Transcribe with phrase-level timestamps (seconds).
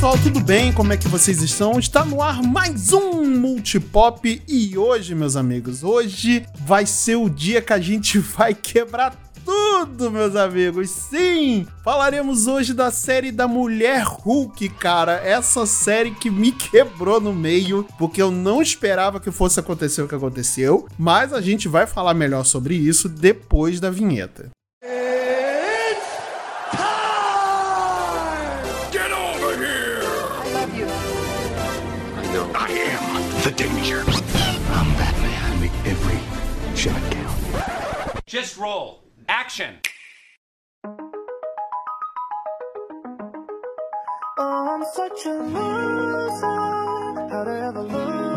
[0.00, 0.72] pessoal, tudo bem?
[0.72, 1.78] Como é que vocês estão?
[1.78, 7.60] Está no ar mais um Multipop e hoje, meus amigos, hoje vai ser o dia
[7.60, 10.88] que a gente vai quebrar tudo, meus amigos.
[10.88, 11.66] Sim!
[11.84, 15.20] Falaremos hoje da série da Mulher Hulk, cara.
[15.22, 20.08] Essa série que me quebrou no meio, porque eu não esperava que fosse acontecer o
[20.08, 20.88] que aconteceu.
[20.98, 24.48] Mas a gente vai falar melhor sobre isso depois da vinheta.
[24.82, 25.29] Get
[38.30, 39.02] Just roll.
[39.26, 39.80] Action.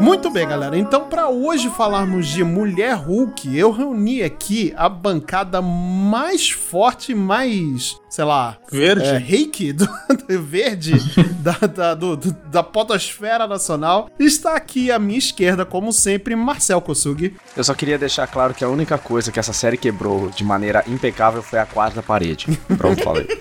[0.02, 0.76] Muito bem, galera.
[0.76, 7.96] Então, para hoje falarmos de Mulher Hulk, eu reuni aqui a bancada mais forte, mais,
[8.14, 9.06] sei lá, Verde.
[9.08, 9.90] é, reiki do,
[10.30, 10.94] do verde
[11.40, 14.08] da, da, do- do- da Potosfera Nacional.
[14.20, 17.36] Está aqui à minha esquerda, como sempre, Marcel Kosugi.
[17.58, 20.84] Eu só queria deixar claro que a única coisa que essa série quebrou de maneira
[20.88, 22.46] impecável foi a quarta parede.
[22.78, 23.28] Pronto, falei.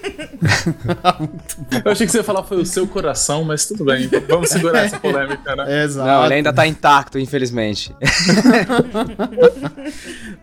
[1.84, 4.09] Eu achei que você ia falar foi o seu coração, mas tudo bem.
[4.29, 5.84] Vamos segurar essa polêmica, né?
[5.84, 6.09] Exato.
[6.09, 7.95] Não, ele ainda tá intacto, infelizmente.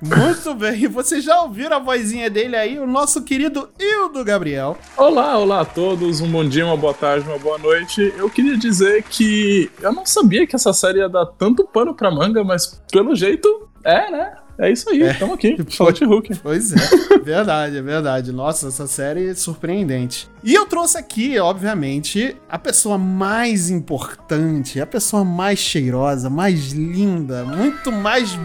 [0.01, 0.87] Muito bem.
[0.87, 2.79] Vocês já ouviram a vozinha dele aí?
[2.79, 4.77] O nosso querido Hildo Gabriel.
[4.97, 8.13] Olá, olá a todos, um bom dia, uma boa tarde, uma boa noite.
[8.17, 12.11] Eu queria dizer que eu não sabia que essa série ia dar tanto pano pra
[12.11, 14.33] manga, mas pelo jeito, é, né?
[14.61, 16.35] É isso aí, tamo aqui, falou de Hulk.
[16.43, 18.33] Pois é, verdade, é verdade.
[18.33, 20.29] Nossa, essa série é surpreendente.
[20.43, 27.45] E eu trouxe aqui, obviamente, a pessoa mais importante, a pessoa mais cheirosa, mais linda,
[27.45, 28.37] muito mais.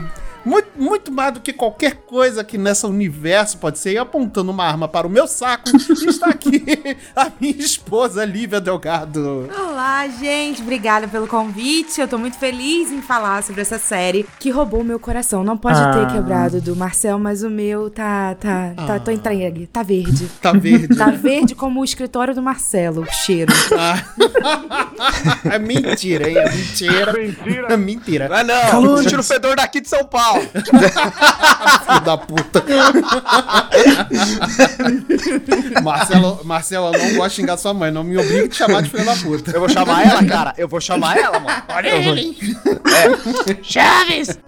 [0.77, 4.89] Muito, mais do que qualquer coisa que nessa universo pode ser, e apontando uma arma
[4.89, 6.64] para o meu saco, está aqui
[7.14, 9.48] a minha esposa, Lívia Delgado.
[9.57, 10.63] Olá, gente.
[10.63, 12.01] Obrigada pelo convite.
[12.01, 15.45] Eu tô muito feliz em falar sobre essa série que roubou o meu coração.
[15.45, 15.92] Não pode Ah.
[15.92, 18.34] ter quebrado do Marcel, mas o meu tá.
[18.34, 18.74] tá.
[18.86, 19.67] tá tô entregue.
[19.67, 20.29] Tá verde.
[20.40, 20.96] Tá verde.
[20.96, 23.52] Tá verde como o escritório do Marcelo, o cheiro.
[25.51, 26.36] é mentira, hein?
[26.39, 27.13] É mentira.
[27.13, 27.67] Mentira.
[27.70, 28.29] É mentira.
[28.29, 30.42] Não é não, tira o fedor daqui de São Paulo.
[30.64, 32.64] Filho da puta.
[35.83, 37.91] Marcelo, Marcelo, eu não gosto de xingar sua mãe.
[37.91, 39.51] Não me obrigue a te chamar de filho da puta.
[39.51, 40.55] Eu vou chamar ela, cara.
[40.57, 41.63] Eu vou chamar ela, mano.
[41.69, 42.36] Olha ele.
[43.63, 44.39] Chaves!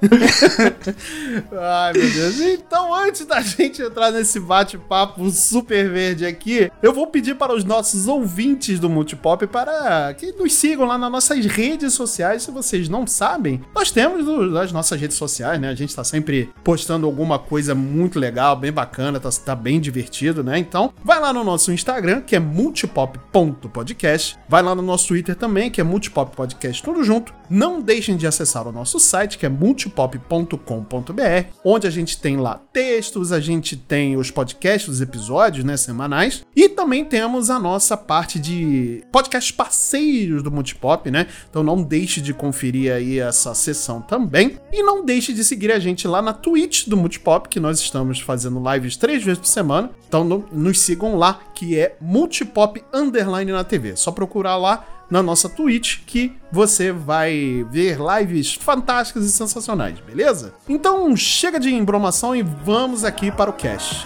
[1.52, 2.40] Ai, meu Deus.
[2.40, 7.64] Então, antes da gente entrar nesse bate-papo super verde aqui, eu vou pedir para os
[7.64, 12.42] nossos ouvintes do Multipop para que nos sigam lá nas nossas redes sociais.
[12.42, 15.68] Se vocês não sabem, nós temos as nossas redes sociais, né?
[15.68, 20.42] A gente tá sempre postando alguma coisa muito legal, bem bacana, tá, tá bem divertido,
[20.42, 20.58] né?
[20.58, 24.36] Então, vai lá no nosso Instagram, que é multipop.podcast.
[24.48, 27.34] Vai lá no nosso Twitter também, que é multipop podcast, tudo junto.
[27.48, 32.60] Não deixem de acessar o nosso site, que é multipop.com.br, onde a gente tem lá
[32.72, 37.96] textos, a gente tem os podcasts, os episódios, né, semanais, e também temos a nossa
[37.96, 41.26] parte de podcasts parceiros do Multipop, né?
[41.48, 44.58] Então não deixe de conferir aí essa sessão também.
[44.72, 48.20] E não deixe de seguir a gente lá na Twitch do Multipop, que nós estamos
[48.20, 49.90] fazendo lives três vezes por semana.
[50.08, 53.96] Então no- nos sigam lá, que é Multipop Underline na TV.
[53.96, 60.54] Só procurar lá na nossa Twitch que você vai ver lives fantásticas e sensacionais, beleza?
[60.68, 64.04] Então chega de embromação e vamos aqui para o cast.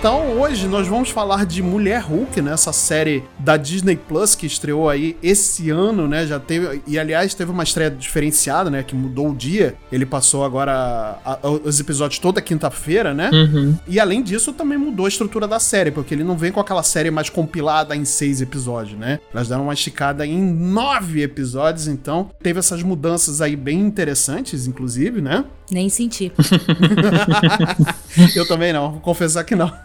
[0.00, 2.52] 走 hoje nós vamos falar de Mulher Hulk, né?
[2.52, 6.26] Essa série da Disney Plus que estreou aí esse ano, né?
[6.26, 6.80] Já teve.
[6.86, 8.82] E aliás, teve uma estreia diferenciada, né?
[8.82, 9.74] Que mudou o dia.
[9.92, 10.72] Ele passou agora
[11.24, 13.30] a- a- os episódios toda quinta-feira, né?
[13.86, 16.82] E além disso, também mudou a estrutura da série, porque ele não vem com aquela
[16.82, 19.20] série mais compilada em seis episódios, né?
[19.34, 25.20] Elas deram uma esticada em nove episódios, então teve essas mudanças aí bem interessantes, inclusive,
[25.20, 25.44] né?
[25.70, 26.32] Nem senti.
[28.34, 29.70] Eu também não, vou confessar que não.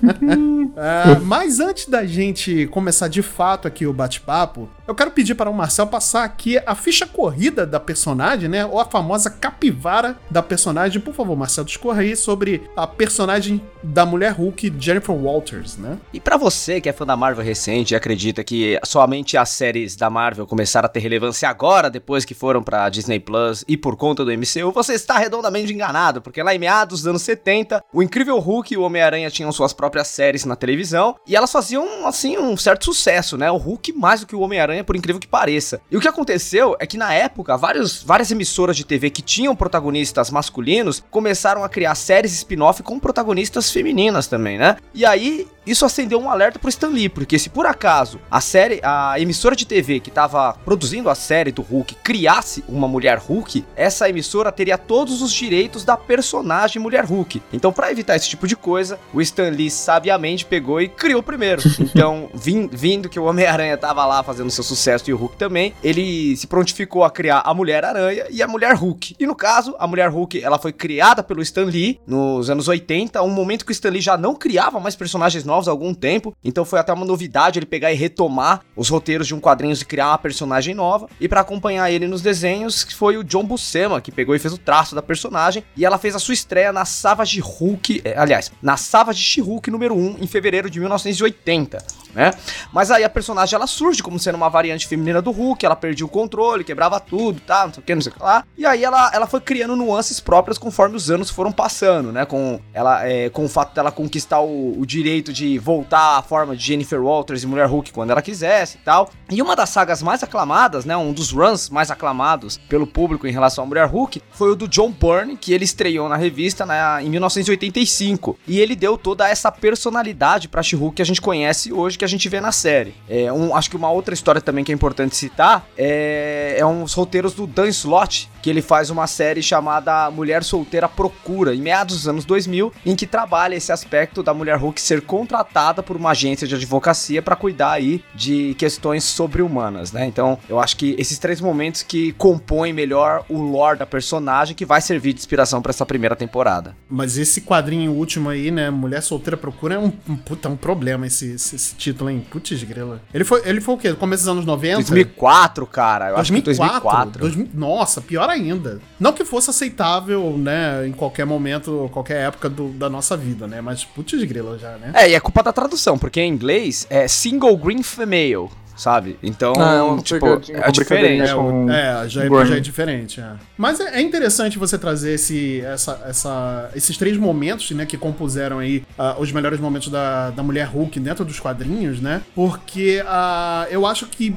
[0.76, 5.48] Ah, mas antes da gente começar de fato aqui o bate-papo, eu quero pedir para
[5.48, 8.66] o Marcel passar aqui a ficha corrida da personagem, né?
[8.66, 11.00] Ou a famosa capivara da personagem.
[11.00, 15.98] Por favor, Marcel, discorra aí sobre a personagem da mulher Hulk, Jennifer Walters, né?
[16.12, 19.96] E pra você que é fã da Marvel recente e acredita que somente as séries
[19.96, 23.96] da Marvel começaram a ter relevância agora, depois que foram pra Disney Plus e por
[23.96, 28.02] conta do MCU, você está redondamente enganado, porque lá em meados dos anos 70, o
[28.02, 32.38] Incrível Hulk e o Homem-Aranha tinham suas próprias séries na televisão e elas faziam, assim,
[32.38, 33.50] um certo sucesso, né?
[33.50, 35.80] O Hulk mais do que o Homem-Aranha, por incrível que pareça.
[35.90, 39.54] E o que aconteceu é que na época, vários, várias emissoras de TV que tinham
[39.54, 44.76] protagonistas masculinos começaram a criar séries spin-off com protagonistas femininas também, né?
[44.94, 48.80] E aí isso acendeu um alerta pro Stan Lee, porque se por acaso a série,
[48.82, 53.64] a emissora de TV que tava produzindo a série do Hulk criasse uma mulher Hulk,
[53.76, 57.42] essa emissora teria todos os direitos da personagem mulher Hulk.
[57.52, 61.62] Então, pra evitar esse tipo de coisa, o Stan Lee sabiamente pegou e criou primeiro.
[61.94, 65.74] Então, vin- vindo que o Homem-Aranha tava lá fazendo seu sucesso e o Hulk também,
[65.82, 69.14] ele se prontificou a criar a Mulher Aranha e a Mulher Hulk.
[69.18, 73.22] E no caso, a Mulher Hulk, ela foi criada pelo Stan Lee nos anos 80,
[73.22, 76.36] um momento que o Stan Lee já não criava mais personagens novos há algum tempo,
[76.44, 79.84] então foi até uma novidade ele pegar e retomar os roteiros de um quadrinho e
[79.84, 81.08] criar uma personagem nova.
[81.20, 84.58] E pra acompanhar ele nos desenhos, foi o John Buscema que pegou e fez o
[84.58, 88.76] traço da personagem, e ela fez a sua estreia na Savage Hulk, eh, aliás, na
[88.76, 92.32] Savage She-Hulk número 1 em fevereiro de 1980 né?
[92.72, 96.06] Mas aí a personagem ela surge como sendo uma variante feminina do Hulk, ela perdia
[96.06, 98.44] o controle, quebrava tudo, tá, não sei o que, não sei o que lá.
[98.56, 102.24] E aí ela, ela foi criando nuances próprias conforme os anos foram passando, né?
[102.24, 106.56] Com ela é, com o fato dela conquistar o, o direito de voltar à forma
[106.56, 109.10] de Jennifer Walters e Mulher Hulk quando ela quisesse e tal.
[109.30, 110.96] E uma das sagas mais aclamadas, né?
[110.96, 114.68] Um dos runs mais aclamados pelo público em relação à Mulher Hulk foi o do
[114.68, 118.38] John Byrne, que ele estreou na revista na, em 1985.
[118.46, 122.08] E ele deu toda essa personalidade pra She-Hulk que a gente conhece hoje, que a
[122.08, 122.94] gente vê na série.
[123.08, 126.92] É, um, acho que uma outra história também que é importante citar é, é uns
[126.92, 131.96] roteiros do Dan Slott, que ele faz uma série chamada Mulher Solteira Procura, em meados
[131.96, 136.10] dos anos 2000, em que trabalha esse aspecto da mulher Hulk ser contratada por uma
[136.10, 140.06] agência de advocacia para cuidar aí de questões sobre-humanas, né?
[140.06, 144.66] Então, eu acho que esses três momentos que compõem melhor o lore da personagem que
[144.66, 146.76] vai servir de inspiração para essa primeira temporada.
[146.88, 148.70] Mas esse quadrinho último aí, né?
[148.70, 152.24] Mulher Solteira Procura é um, um puta um problema esse, esse, esse título, hein?
[152.30, 153.00] Putz, grila.
[153.12, 153.92] Ele foi, ele foi o quê?
[153.94, 154.76] Começo dos anos 90?
[154.78, 156.10] 2004, cara.
[156.10, 157.20] Eu acho que 2004.
[157.20, 157.20] 2004.
[157.20, 158.80] 2000 nossa, pior ainda.
[158.98, 163.60] Não que fosse aceitável, né, em qualquer momento, qualquer época do- da nossa vida, né?
[163.60, 164.90] Mas putz grila já, né?
[164.94, 169.18] É, e é culpa da tradução, porque em inglês é single green female, sabe?
[169.22, 171.30] Então, Ah, é tipo, é diferente.
[171.30, 173.20] É, o- é, já, é, já é diferente.
[173.20, 173.32] é.
[173.56, 178.58] Mas é, é interessante você trazer esse, essa, essa- esses três momentos, né, que compuseram
[178.58, 182.22] aí ah, os melhores momentos da, da mulher Hulk dentro dos quadrinhos, né?
[182.34, 184.34] Porque ah, eu acho que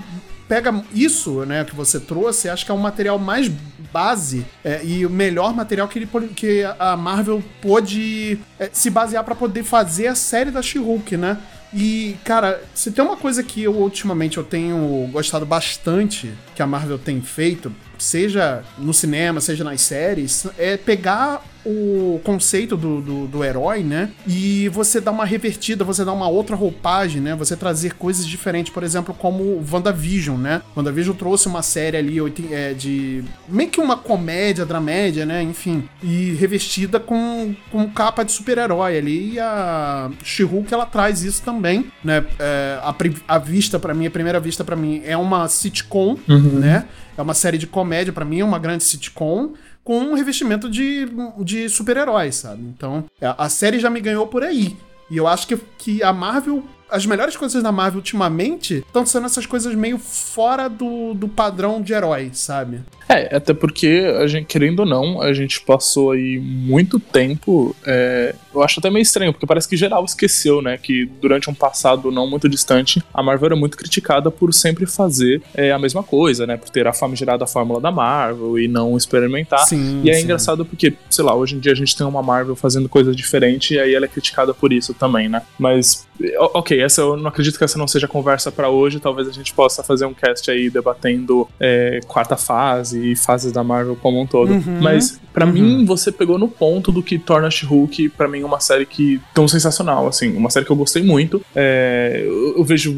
[0.47, 3.51] pega isso, né, que você trouxe, acho que é um material mais
[3.91, 9.23] base é, e o melhor material que, ele, que a Marvel pôde é, se basear
[9.25, 11.37] pra poder fazer a série da She-Hulk, né?
[11.73, 16.67] E, cara, se tem uma coisa que eu ultimamente eu tenho gostado bastante que a
[16.67, 23.27] Marvel tem feito, seja no cinema, seja nas séries, é pegar o conceito do, do,
[23.27, 24.09] do herói, né?
[24.25, 27.35] E você dar uma revertida, você dar uma outra roupagem, né?
[27.35, 30.61] Você trazer coisas diferentes, por exemplo, como o WandaVision, né?
[30.75, 32.17] WandaVision trouxe uma série ali
[32.51, 33.23] é, de.
[33.49, 35.43] meio que uma comédia, dramédia, né?
[35.43, 35.83] Enfim.
[36.01, 39.33] E revestida com, com capa de super-herói ali.
[39.33, 42.25] E a She-Hulk, ela traz isso também, né?
[42.39, 42.95] É, a,
[43.27, 46.17] a vista, para mim, a primeira vista para mim é uma sitcom,
[46.59, 46.85] né?
[47.17, 49.53] É uma série de comédia, pra mim, é uma grande sitcom
[49.87, 51.07] com um revestimento de,
[51.39, 52.61] de super-heróis, sabe?
[52.61, 54.75] Então, a, série já me ganhou por aí.
[55.09, 56.61] E eu acho que, que a Marvel.
[56.89, 61.81] As melhores coisas da Marvel ultimamente estão sendo essas coisas meio fora do, do padrão
[61.81, 62.81] de herói, sabe?
[63.09, 67.75] É, até porque, a gente, querendo ou não, a gente passou aí muito tempo.
[67.85, 70.77] é, eu acho até meio estranho, porque parece que geral esqueceu, né?
[70.77, 75.41] Que durante um passado não muito distante, a Marvel era muito criticada por sempre fazer
[75.53, 76.57] é, a mesma coisa, né?
[76.57, 79.59] Por ter a famigerada fórmula da Marvel e não experimentar.
[79.59, 80.23] Sim, e é sim.
[80.23, 83.71] engraçado porque, sei lá, hoje em dia a gente tem uma Marvel fazendo coisas diferentes
[83.71, 85.43] e aí ela é criticada por isso também, né?
[85.57, 86.06] Mas,
[86.53, 88.99] ok, essa eu não acredito que essa não seja a conversa pra hoje.
[88.99, 93.63] Talvez a gente possa fazer um cast aí debatendo é, quarta fase e fases da
[93.63, 94.51] Marvel como um todo.
[94.51, 94.79] Uhum.
[94.81, 98.85] Mas, pra mim, você pegou no ponto do que torna She-Hulk, pra mim, uma série
[98.85, 101.41] que tão sensacional, assim, uma série que eu gostei muito.
[101.55, 102.93] É, eu, eu vejo.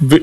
[0.00, 0.22] Vi,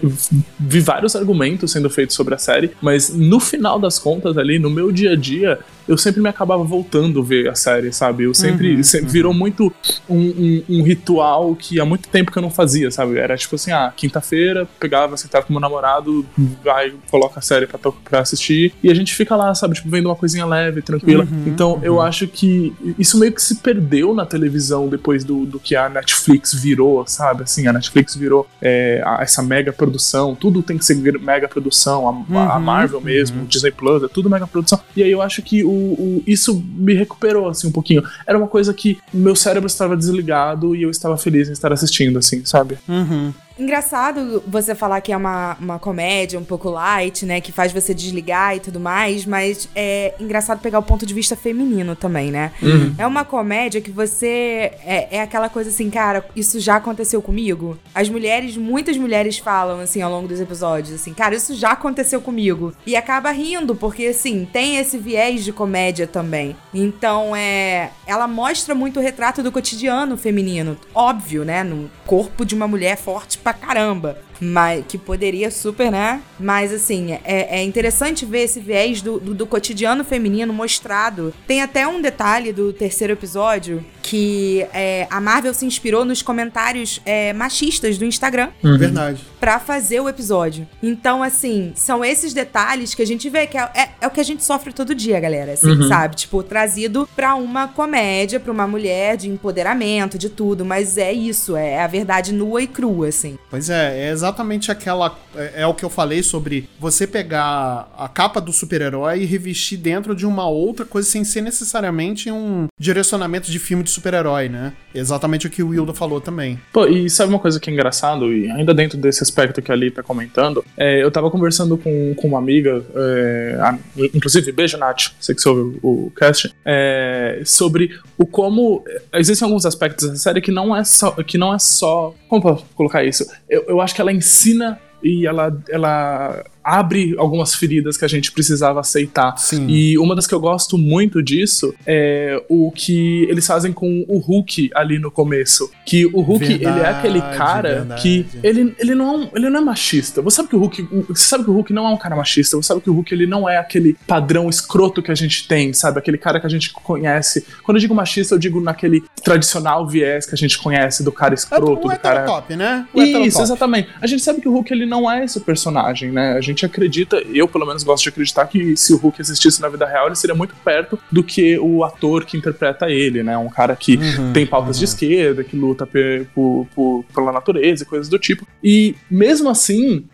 [0.60, 4.70] vi vários argumentos sendo feitos sobre a série, mas no final das contas, ali, no
[4.70, 8.24] meu dia a dia, eu sempre me acabava voltando a ver a série, sabe?
[8.24, 8.84] Eu sempre.
[8.84, 9.74] sempre virou muito
[10.10, 13.18] um, um- um ritual que há muito tempo que eu não fazia, sabe?
[13.18, 16.26] Era tipo assim, ah, quinta-feira, pegava, sentava com meu namorado,
[16.64, 19.74] vai, coloca a série pra, pra assistir, e a gente fica lá, sabe?
[19.76, 21.28] Tipo, vendo uma coisinha leve, tranquila.
[21.48, 25.76] então, eu acho que isso meio que se perdeu na televisão depois do, do que
[25.76, 27.44] a Netflix virou, sabe?
[27.44, 32.56] Assim, a Netflix virou é, essa mega produção, tudo tem que ser mega produção, a,
[32.56, 34.80] a Marvel mesmo, Disney Plus, é tudo mega produção.
[34.96, 38.04] E aí eu acho que o, o- isso me recuperou, assim, um pouquinho.
[38.28, 42.20] Era uma coisa que meu cérebro estava desligado e eu estava feliz em estar assistindo,
[42.20, 42.78] assim, sabe?
[42.88, 43.34] Uhum.
[43.60, 47.42] Engraçado você falar que é uma, uma comédia um pouco light, né?
[47.42, 51.36] Que faz você desligar e tudo mais, mas é engraçado pegar o ponto de vista
[51.36, 52.54] feminino também, né?
[52.98, 54.72] É uma comédia que você.
[54.86, 57.78] É, é aquela coisa assim, cara, isso já aconteceu comigo?
[57.94, 62.22] As mulheres, muitas mulheres falam assim ao longo dos episódios, assim, cara, isso já aconteceu
[62.22, 62.74] comigo.
[62.86, 66.56] E acaba rindo, porque assim, tem esse viés de comédia também.
[66.74, 67.92] Então, é.
[68.08, 70.78] Ela mostra muito o retrato do cotidiano feminino.
[70.96, 71.64] Óbvio, né?
[71.64, 74.18] No corpo de uma mulher forte pra caramba.
[74.40, 76.22] Mas que poderia super, né?
[76.40, 81.34] Mas assim, é, é interessante ver esse viés do, do, do cotidiano feminino mostrado.
[81.48, 87.00] Tem até um detalhe do terceiro episódio que é, a Marvel se inspirou nos comentários
[87.06, 89.24] é, machistas do Instagram Verdade.
[89.40, 90.68] pra fazer o episódio.
[90.82, 94.20] Então, assim, são esses detalhes que a gente vê que é, é- é o que
[94.20, 95.54] a gente sofre todo dia, galera.
[95.54, 96.16] Assim, sabe?
[96.16, 100.66] Tipo, trazido pra uma comédia, pra uma mulher de empoderamento, de tudo.
[100.66, 103.38] Mas é isso, é a verdade nua e crua, assim.
[103.50, 104.29] Pois é, é exatamente
[104.72, 105.18] aquela.
[105.36, 109.78] É, é o que eu falei sobre você pegar a capa do super-herói e revestir
[109.78, 114.74] dentro de uma outra coisa sem ser necessariamente um direcionamento de filme de super-herói, né?
[114.94, 116.60] Exatamente o que o Wilda falou também.
[116.74, 119.76] Pô, e sabe uma coisa que é engraçado, e ainda dentro desse aspecto que a
[119.76, 123.78] Ali tá comentando, é, eu tava conversando com, com uma amiga, é, a-
[124.14, 128.84] inclusive, beijo, Nath, você que ouve o, cast, é, sobre o como
[129.14, 132.66] existem alguns aspectos da série que não é só, que não é só, como posso
[132.76, 133.26] colocar isso?
[133.50, 138.32] Eu, eu acho que ela ensina e ela, ela abre algumas feridas que a gente
[138.32, 139.38] precisava aceitar.
[139.38, 139.68] Sim.
[139.70, 144.18] E uma das que eu gosto muito disso é o que eles fazem com o
[144.20, 145.70] Hulk ali no começo.
[145.86, 148.02] Que o Hulk, ele é aquele Verdade, cara verdade.
[148.02, 150.22] que ele, ele, não é um- ele não é machista.
[150.22, 152.56] Você sabe que o Hulk, você sabe que o Hulk não é um cara machista.
[152.58, 155.74] Você sabe que o Hulk ele não é aquele padrão escroto que a gente tem,
[155.74, 156.00] sabe?
[156.00, 157.46] Aquele cara que a gente conhece.
[157.64, 161.34] Quando eu digo machista, eu digo naquele tradicional viés que a gente conhece do cara
[161.34, 162.88] É escroto, o do cara heterotop, né?
[162.94, 163.90] O isso, exatamente.
[164.02, 166.34] A gente sabe que o Hulk ele não é esse personagem, né?
[166.34, 169.70] A gente acredita, eu pelo menos gosto de acreditar que se o Hulk existisse na
[169.70, 173.38] vida real, ele seria muito perto do que o ator que interpreta ele, né?
[173.38, 177.84] Um cara que Uhum, tem pautas de esquerda, que luta pe- por- por- pela natureza
[177.84, 178.48] e coisas do tipo.
[178.64, 180.06] E mesmo assim,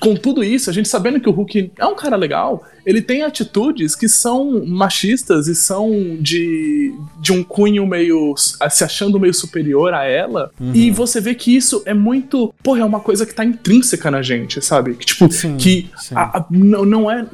[0.00, 3.22] com tudo isso, a gente sabendo que o Hulk é um cara legal, ele tem
[3.22, 5.90] atitudes que são machistas e são
[6.20, 8.34] de, de um cunho meio.
[8.36, 10.50] se achando meio superior a ela.
[10.58, 10.72] Uhum.
[10.74, 12.54] E você vê que isso é muito.
[12.62, 14.94] Porra, é uma coisa que tá intrínseca na gente, sabe?
[14.94, 16.14] Que, tipo, Sim, que sim.
[16.14, 17.26] a- a- não, não é.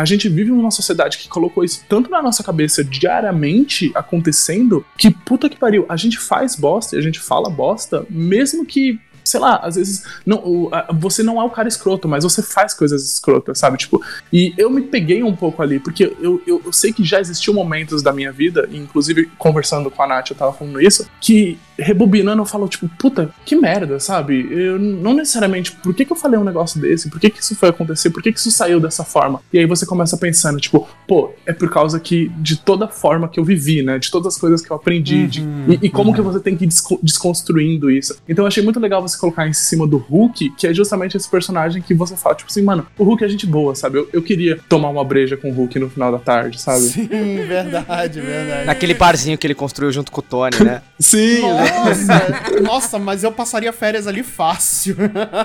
[0.00, 5.10] A gente vive numa sociedade que colocou isso tanto na nossa cabeça diariamente acontecendo que
[5.10, 8.98] puta que pariu, a gente faz bosta e a gente fala bosta, mesmo que.
[9.24, 12.42] Sei lá, às vezes não, o- a- você não é o cara escroto, mas você
[12.42, 13.78] faz coisas escrotas, sabe?
[13.78, 14.02] Tipo,
[14.32, 17.54] e eu me peguei um pouco ali, porque eu, eu, eu sei que já existiu
[17.54, 22.42] momentos da minha vida, inclusive conversando com a Nath, eu tava falando isso, que rebobinando
[22.42, 24.46] eu falo, tipo, puta, que merda, sabe?
[24.50, 27.08] Eu não necessariamente, por que, que eu falei um negócio desse?
[27.10, 28.10] Por que, que isso foi acontecer?
[28.10, 29.40] Por que, que isso saiu dessa forma?
[29.52, 33.38] E aí você começa pensando, tipo, pô, é por causa que de toda forma que
[33.40, 33.98] eu vivi, né?
[33.98, 36.64] De todas as coisas que eu aprendi, de- e, e como que você tem que
[36.64, 38.16] ir desco- desconstruindo isso.
[38.28, 41.28] Então eu achei muito legal você colocar em cima do Hulk, que é justamente esse
[41.28, 43.98] personagem que você fala, tipo assim, mano, o Hulk é gente boa, sabe?
[43.98, 46.80] Eu, eu queria tomar uma breja com o Hulk no final da tarde, sabe?
[46.82, 48.66] Sim, verdade, verdade.
[48.66, 50.82] Naquele barzinho que ele construiu junto com o Tony, né?
[50.98, 54.96] Sim, Nossa, Nossa, nossa, mas eu passaria férias ali fácil.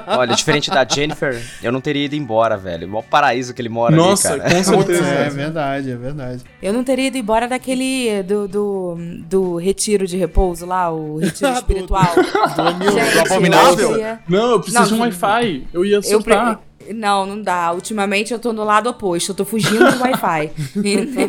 [0.07, 2.87] Olha, diferente da Jennifer, eu não teria ido embora, velho.
[2.87, 4.55] O maior paraíso que ele mora Nossa, ali, cara.
[4.55, 5.05] com certeza.
[5.05, 6.43] É verdade, é verdade.
[6.61, 8.23] Eu não teria ido embora daquele.
[8.23, 12.13] do, do, do retiro de repouso lá, o retiro Do- espiritual.
[12.15, 12.79] Do
[13.13, 13.91] do abominável?
[13.91, 15.67] eu ia- Não, eu preciso Não, de um Wi-Fi.
[15.73, 16.55] Eu ia Eu surtar.
[16.57, 16.68] pre...
[16.93, 17.71] Não, não dá.
[17.71, 19.31] Ultimamente eu tô no lado oposto.
[19.31, 20.51] Eu tô fugindo do Wi-Fi.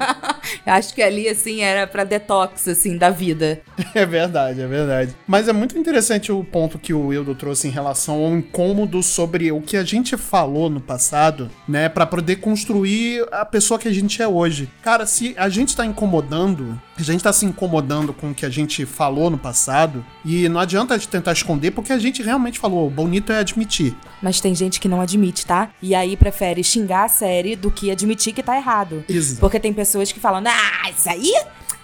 [0.66, 3.60] Acho que ali, assim, era pra detox, assim, da vida.
[3.94, 5.14] É verdade, é verdade.
[5.26, 9.50] Mas é muito interessante o ponto que o Wildo trouxe em relação ao incômodo sobre
[9.52, 13.92] o que a gente falou no passado, né, Pra poder construir a pessoa que a
[13.92, 14.68] gente é hoje.
[14.82, 18.50] Cara, se a gente tá incomodando, a gente tá se incomodando com o que a
[18.50, 22.58] gente falou no passado, e não adianta a gente tentar esconder porque a gente realmente
[22.58, 23.96] falou, o bonito é admitir.
[24.22, 25.70] Mas tem gente que não admite, tá?
[25.80, 29.04] E aí prefere xingar a série do que admitir que tá errado.
[29.08, 29.40] Exato.
[29.40, 31.32] Porque tem pessoas que falam, ah, isso aí?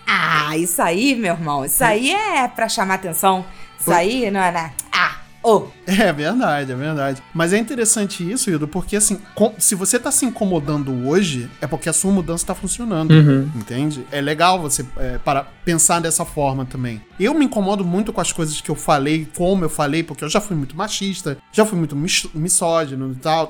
[0.07, 3.45] Ah, isso aí, meu irmão, isso aí é pra chamar atenção.
[3.79, 4.73] Isso aí não é, né?
[4.93, 5.17] Ah,
[5.51, 5.69] ô.
[5.87, 7.23] É verdade, é verdade.
[7.33, 9.21] Mas é interessante isso, Hildo, porque assim,
[9.59, 13.15] se você tá se incomodando hoje, é porque a sua mudança tá funcionando.
[13.55, 14.05] Entende?
[14.11, 17.01] É legal você é, para pensar dessa forma também.
[17.19, 20.29] Eu me incomodo muito com as coisas que eu falei, como eu falei, porque eu
[20.29, 23.49] já fui muito machista, já fui muito mis- misógino e tal.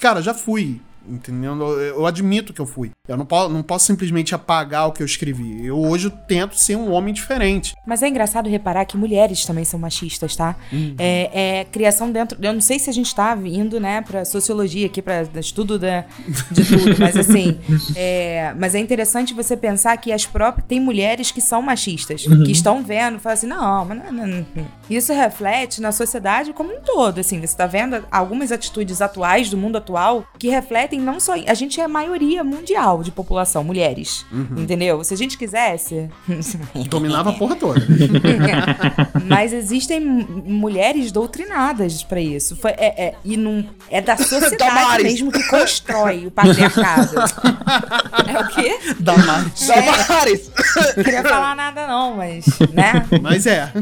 [0.00, 0.80] Cara, já fui.
[1.08, 1.56] Entendeu?
[1.80, 2.90] Eu, admito que eu fui.
[3.06, 5.64] Eu não, po não posso simplesmente apagar o que eu escrevi.
[5.64, 7.74] Eu hoje tento ser um homem diferente.
[7.86, 10.56] Mas é engraçado reparar que mulheres também são machistas, tá?
[10.98, 12.38] É, é criação dentro.
[12.42, 16.04] Eu não sei se a gente tá indo, né, pra sociologia aqui, pra estudo da,
[16.50, 17.58] de tudo, mas assim.
[17.94, 20.66] é, mas é interessante você pensar que as próprias.
[20.66, 24.66] Tem mulheres que são machistas, que estão vendo, falam assim, não, mas não, não, não.
[24.90, 27.20] Isso reflete na sociedade como um todo.
[27.20, 31.34] Assim, você tá vendo algumas atitudes atuais do mundo atual que refletem não só.
[31.34, 34.24] A gente é a maioria mundial de população, mulheres.
[34.56, 35.02] Entendeu?
[35.04, 36.08] Se a gente quisesse.
[36.88, 37.80] Dominava a porra toda.
[39.26, 42.56] Mas existem mulheres doutrinadas pra isso.
[42.56, 45.04] Foi, é, é- e não, é da sociedade Damares.
[45.04, 47.16] mesmo que constrói o patriarcado.
[48.26, 48.78] é o quê?
[48.98, 49.66] Damares.
[49.66, 50.50] Damares!
[50.96, 53.06] Não queria falar nada não, mas, né?
[53.20, 53.72] Mas é.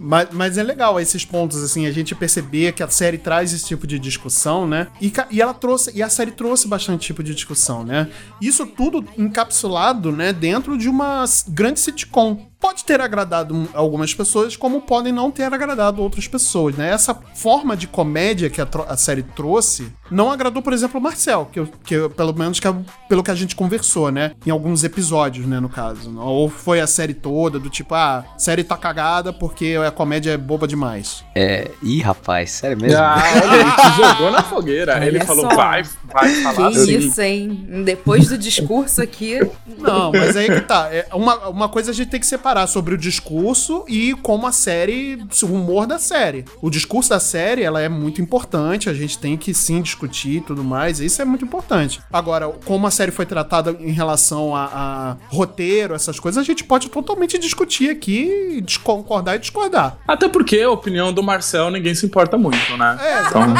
[0.00, 3.66] mas, mas é legal esses pontos, assim, a gente perceber que a série traz esse
[3.66, 4.88] tipo de discussão, né?
[5.00, 8.08] E, ca- e ela trouxe, e a série trouxe bastante tipo de discussão, né?
[8.40, 12.46] Isso tudo encapsulado, né, dentro de uma grande sitcom.
[12.58, 16.90] Pode ter agradado um- algumas pessoas, como podem não ter agradado outras pessoas, né?
[16.90, 21.48] Essa forma de comédia que a, a série trouxe não agradou, por exemplo, o Marcel,
[21.52, 24.32] que, eu- que eu- pelo menos que, eu- pelo que a gente conversou, né?
[24.46, 26.18] Em alguns episódios, né, no caso.
[26.18, 30.30] Ou foi a série toda, do tipo, ah, a série tá cagada porque a comédia
[30.30, 31.22] é boba demais.
[31.34, 32.98] É, ih, rapaz, sério mesmo?
[32.98, 34.94] Ah, olha, ele te jogou na fogueira.
[34.94, 35.54] Olha ele falou, só.
[35.56, 36.98] vai, vai falar Que assim.
[36.98, 37.82] isso, hein?
[37.84, 39.38] Depois do discurso aqui.
[39.78, 40.88] Não, mas aí que tá.
[40.90, 44.52] É uma, uma coisa a gente tem que separar sobre o discurso e como a
[44.52, 46.44] série, o humor da série.
[46.62, 50.40] O discurso da série, ela é muito importante, a gente tem que sim discutir e
[50.40, 52.00] tudo mais, isso é muito importante.
[52.12, 56.62] Agora, como a série foi tratada em relação a, a roteiro, essas coisas, a gente
[56.62, 59.98] pode totalmente discutir aqui, concordar e discordar.
[60.06, 62.98] Até porque a opinião do Marcel ninguém se importa muito, né?
[63.00, 63.54] É, Então,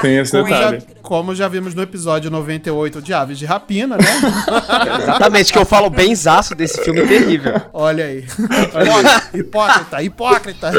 [0.00, 0.82] tem esse já, detalhe.
[1.04, 4.04] Como já vimos no episódio 98 de Aves de Rapina, né?
[5.02, 7.60] Exatamente, que eu falo bem zaço desse filme terrível.
[7.74, 8.24] Olha aí.
[9.34, 10.72] hipócrita, hipócrita.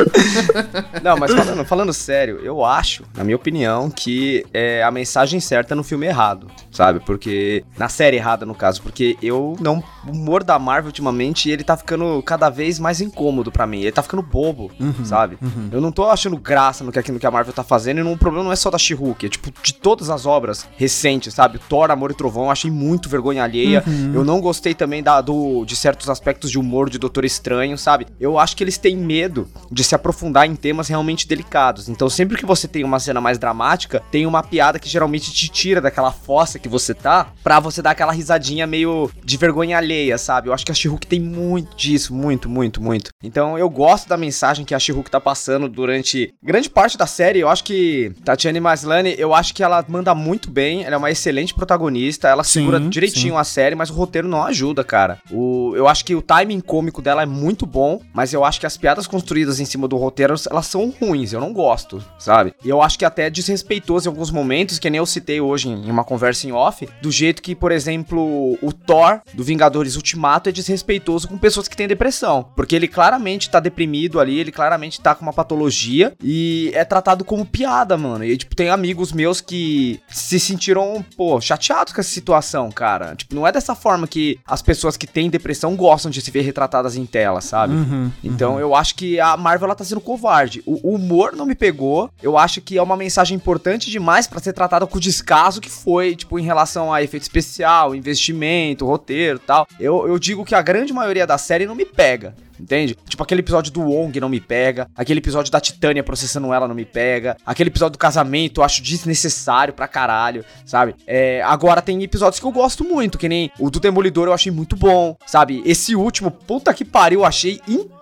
[1.03, 5.75] Não, mas falando, falando sério, eu acho, na minha opinião, que é a mensagem certa
[5.75, 6.99] no filme errado, sabe?
[6.99, 7.63] Porque.
[7.77, 9.83] Na série errada, no caso, porque eu não.
[10.07, 13.81] O humor da Marvel ultimamente, ele tá ficando cada vez mais incômodo pra mim.
[13.81, 14.71] Ele tá ficando bobo,
[15.03, 15.37] sabe?
[15.71, 18.13] Eu não tô achando graça no que, no que a Marvel tá fazendo, e não-
[18.13, 21.59] o problema não é só da She-Hulk, é tipo de todas as obras recentes, sabe?
[21.67, 23.83] Thor, Amor e Trovão, achei muito vergonha alheia.
[24.13, 28.05] Eu não gostei também da, do, de certos aspectos de humor de Doutor Estranho, sabe?
[28.19, 31.89] Eu acho que eles têm medo de se aprofundar em temas realmente delicados.
[31.89, 35.49] Então, sempre que você tem uma cena mais dramática, tem uma piada que geralmente te
[35.49, 40.17] tira daquela fossa que você tá, pra você dar aquela risadinha meio de vergonha alheia,
[40.17, 40.49] sabe?
[40.49, 43.09] Eu acho que a She-Hulk tem muito disso, muito, muito, muito.
[43.23, 47.39] Então, eu gosto da mensagem que a She-Hulk tá passando durante grande parte da série.
[47.39, 51.09] Eu acho que Tatiana Maslany, eu acho que ela manda muito bem, ela é uma
[51.09, 55.19] excelente protagonista, ela Sim, segura direitinho a série, mas o roteiro não ajuda, cara.
[55.31, 58.65] O, eu acho que o timing cômico dela é muito bom, mas eu acho que
[58.67, 62.53] as piadas construídas em cima do roteiro, elas são ruins, eu não gosto, sabe?
[62.63, 65.69] E eu acho que até é desrespeitoso em alguns momentos, que nem eu citei hoje
[65.69, 70.49] em uma conversa em off, do jeito que, por exemplo, o Thor do Vingadores Ultimato
[70.49, 75.01] é desrespeitoso com pessoas que têm depressão, porque ele claramente tá deprimido ali, ele claramente
[75.01, 78.23] tá com uma patologia e é tratado como piada, mano.
[78.23, 83.15] E tipo, tem amigos meus que se sentiram, pô, chateados com essa situação, cara.
[83.15, 86.41] Tipo, não é dessa forma que as pessoas que têm depressão gostam de se ver
[86.41, 87.73] retratadas em tela, sabe?
[87.73, 90.61] Uhum, então eu acho que a Marvel ela tá sendo covarde.
[90.65, 92.09] O, o humor não me pegou.
[92.21, 95.69] Eu acho que é uma mensagem importante demais pra ser tratada com o descaso que
[95.69, 99.67] foi, tipo, em relação a efeito especial, investimento, roteiro e tal.
[99.79, 102.35] Eu, eu digo que a grande maioria da série não me pega.
[102.59, 102.97] Entende?
[103.07, 104.87] Tipo, aquele episódio do Wong não me pega.
[104.95, 107.37] Aquele episódio da Titânia processando ela não me pega.
[107.45, 110.95] Aquele episódio do casamento eu acho desnecessário pra caralho, sabe?
[111.05, 114.51] É, agora tem episódios que eu gosto muito, que nem o do Demolidor eu achei
[114.51, 115.61] muito bom, sabe?
[115.65, 117.94] Esse último, puta que pariu, eu achei incrível.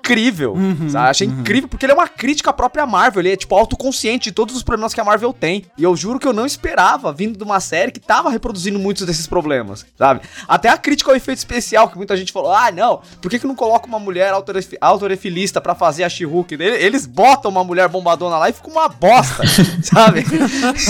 [0.89, 1.09] Sabe?
[1.09, 3.21] Achei incrível porque ele é uma crítica à própria Marvel.
[3.21, 5.65] Ele é, tipo, autoconsciente de todos os problemas que a Marvel tem.
[5.77, 9.05] E eu juro que eu não esperava, vindo de uma série que tava reproduzindo muitos
[9.05, 10.21] desses problemas, sabe?
[10.47, 13.47] Até a crítica ao efeito especial, que muita gente falou: ah, não, por que, que
[13.47, 16.53] não coloca uma mulher autoref- autorefilista pra fazer a She-Hulk?
[16.53, 19.43] Ele- Eles botam uma mulher bombadona lá e fica uma bosta,
[19.81, 20.23] sabe?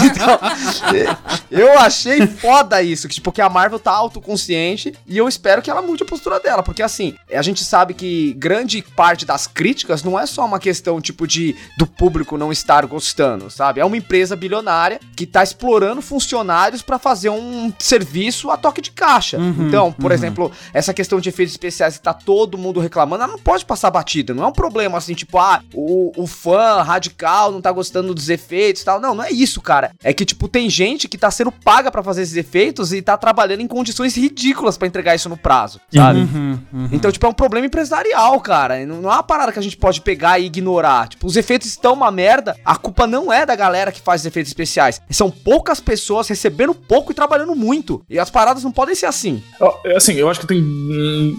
[0.03, 0.39] Então,
[1.51, 5.69] eu achei foda isso, que, tipo, que a Marvel tá autoconsciente e eu espero que
[5.69, 10.03] ela mude a postura dela, porque assim, a gente sabe que grande parte das críticas
[10.03, 13.79] não é só uma questão, tipo, de do público não estar gostando, sabe?
[13.79, 18.91] É uma empresa bilionária que tá explorando funcionários pra fazer um serviço a toque de
[18.91, 19.37] caixa.
[19.67, 23.39] então, por exemplo, essa questão de efeitos especiais que tá todo mundo reclamando, ela não
[23.39, 27.61] pode passar batida, não é um problema assim, tipo, ah, o, o fã radical não
[27.61, 28.99] tá gostando dos efeitos e tal.
[28.99, 29.91] Não, não é isso, cara.
[30.03, 33.17] É que, tipo, tem gente que tá sendo paga pra fazer esses efeitos e tá
[33.17, 36.19] trabalhando em condições ridículas pra entregar isso no prazo, sabe?
[36.91, 38.79] Então, tipo, é um problema empresarial, cara.
[38.93, 41.07] Não, não é uma parada que a gente pode pegar e ignorar.
[41.09, 44.25] Tipo, os efeitos estão uma merda, a culpa não é da galera que faz os
[44.27, 45.01] efeitos especiais.
[45.09, 48.01] São poucas pessoas recebendo pouco e trabalhando muito.
[48.09, 49.41] E as paradas não podem ser assim.
[49.85, 50.61] É Assim, eu acho que tem.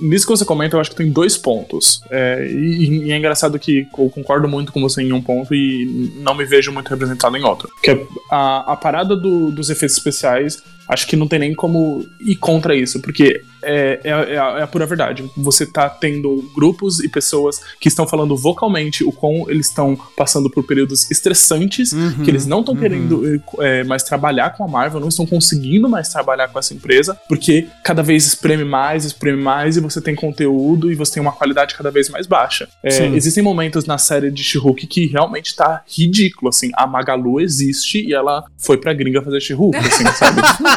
[0.02, 2.00] Nisso que você comenta, eu acho que tem dois pontos.
[2.10, 6.12] É, e, e é engraçado que eu concordo muito com você em um ponto e
[6.16, 7.68] não me vejo muito representado em outro.
[7.82, 12.06] Que é a, a parada do- dos efeitos especiais, acho que não tem nem como
[12.20, 15.24] ir contra isso, porque é, é, é a, é a pura verdade.
[15.36, 20.50] Você tá tendo grupos e pessoas que estão falando vocalmente o quão eles estão passando
[20.50, 21.92] por períodos estressantes,
[22.22, 26.08] que eles não estão querendo é, mais trabalhar com a Marvel, não estão conseguindo mais
[26.08, 30.92] trabalhar com essa empresa, porque cada vez espreme mais, espreme mais, e você tem conteúdo
[30.92, 32.68] e você tem uma qualidade cada vez mais baixa.
[32.82, 36.70] É, existem momentos na série de She-Hulk que realmente tá ridículo, assim.
[36.74, 40.42] A Magalu existe e ela foi pra gringa fazer She-Hulk, assim, sabe?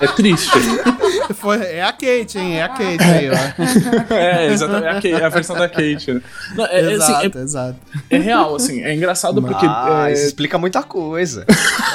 [0.00, 0.50] É, é triste.
[1.34, 2.56] Foi, é a Kate, hein?
[2.58, 4.14] É a Kate aí, ó.
[4.14, 4.86] É, exatamente.
[4.86, 6.12] É a, Kate- é a versão da Kate.
[6.14, 6.22] né?
[6.56, 7.76] Não, é, assim, exato, exato.
[8.10, 8.82] é- real, assim.
[8.82, 9.66] É engraçado porque.
[9.68, 11.44] Ah, é, isso explica muita coisa.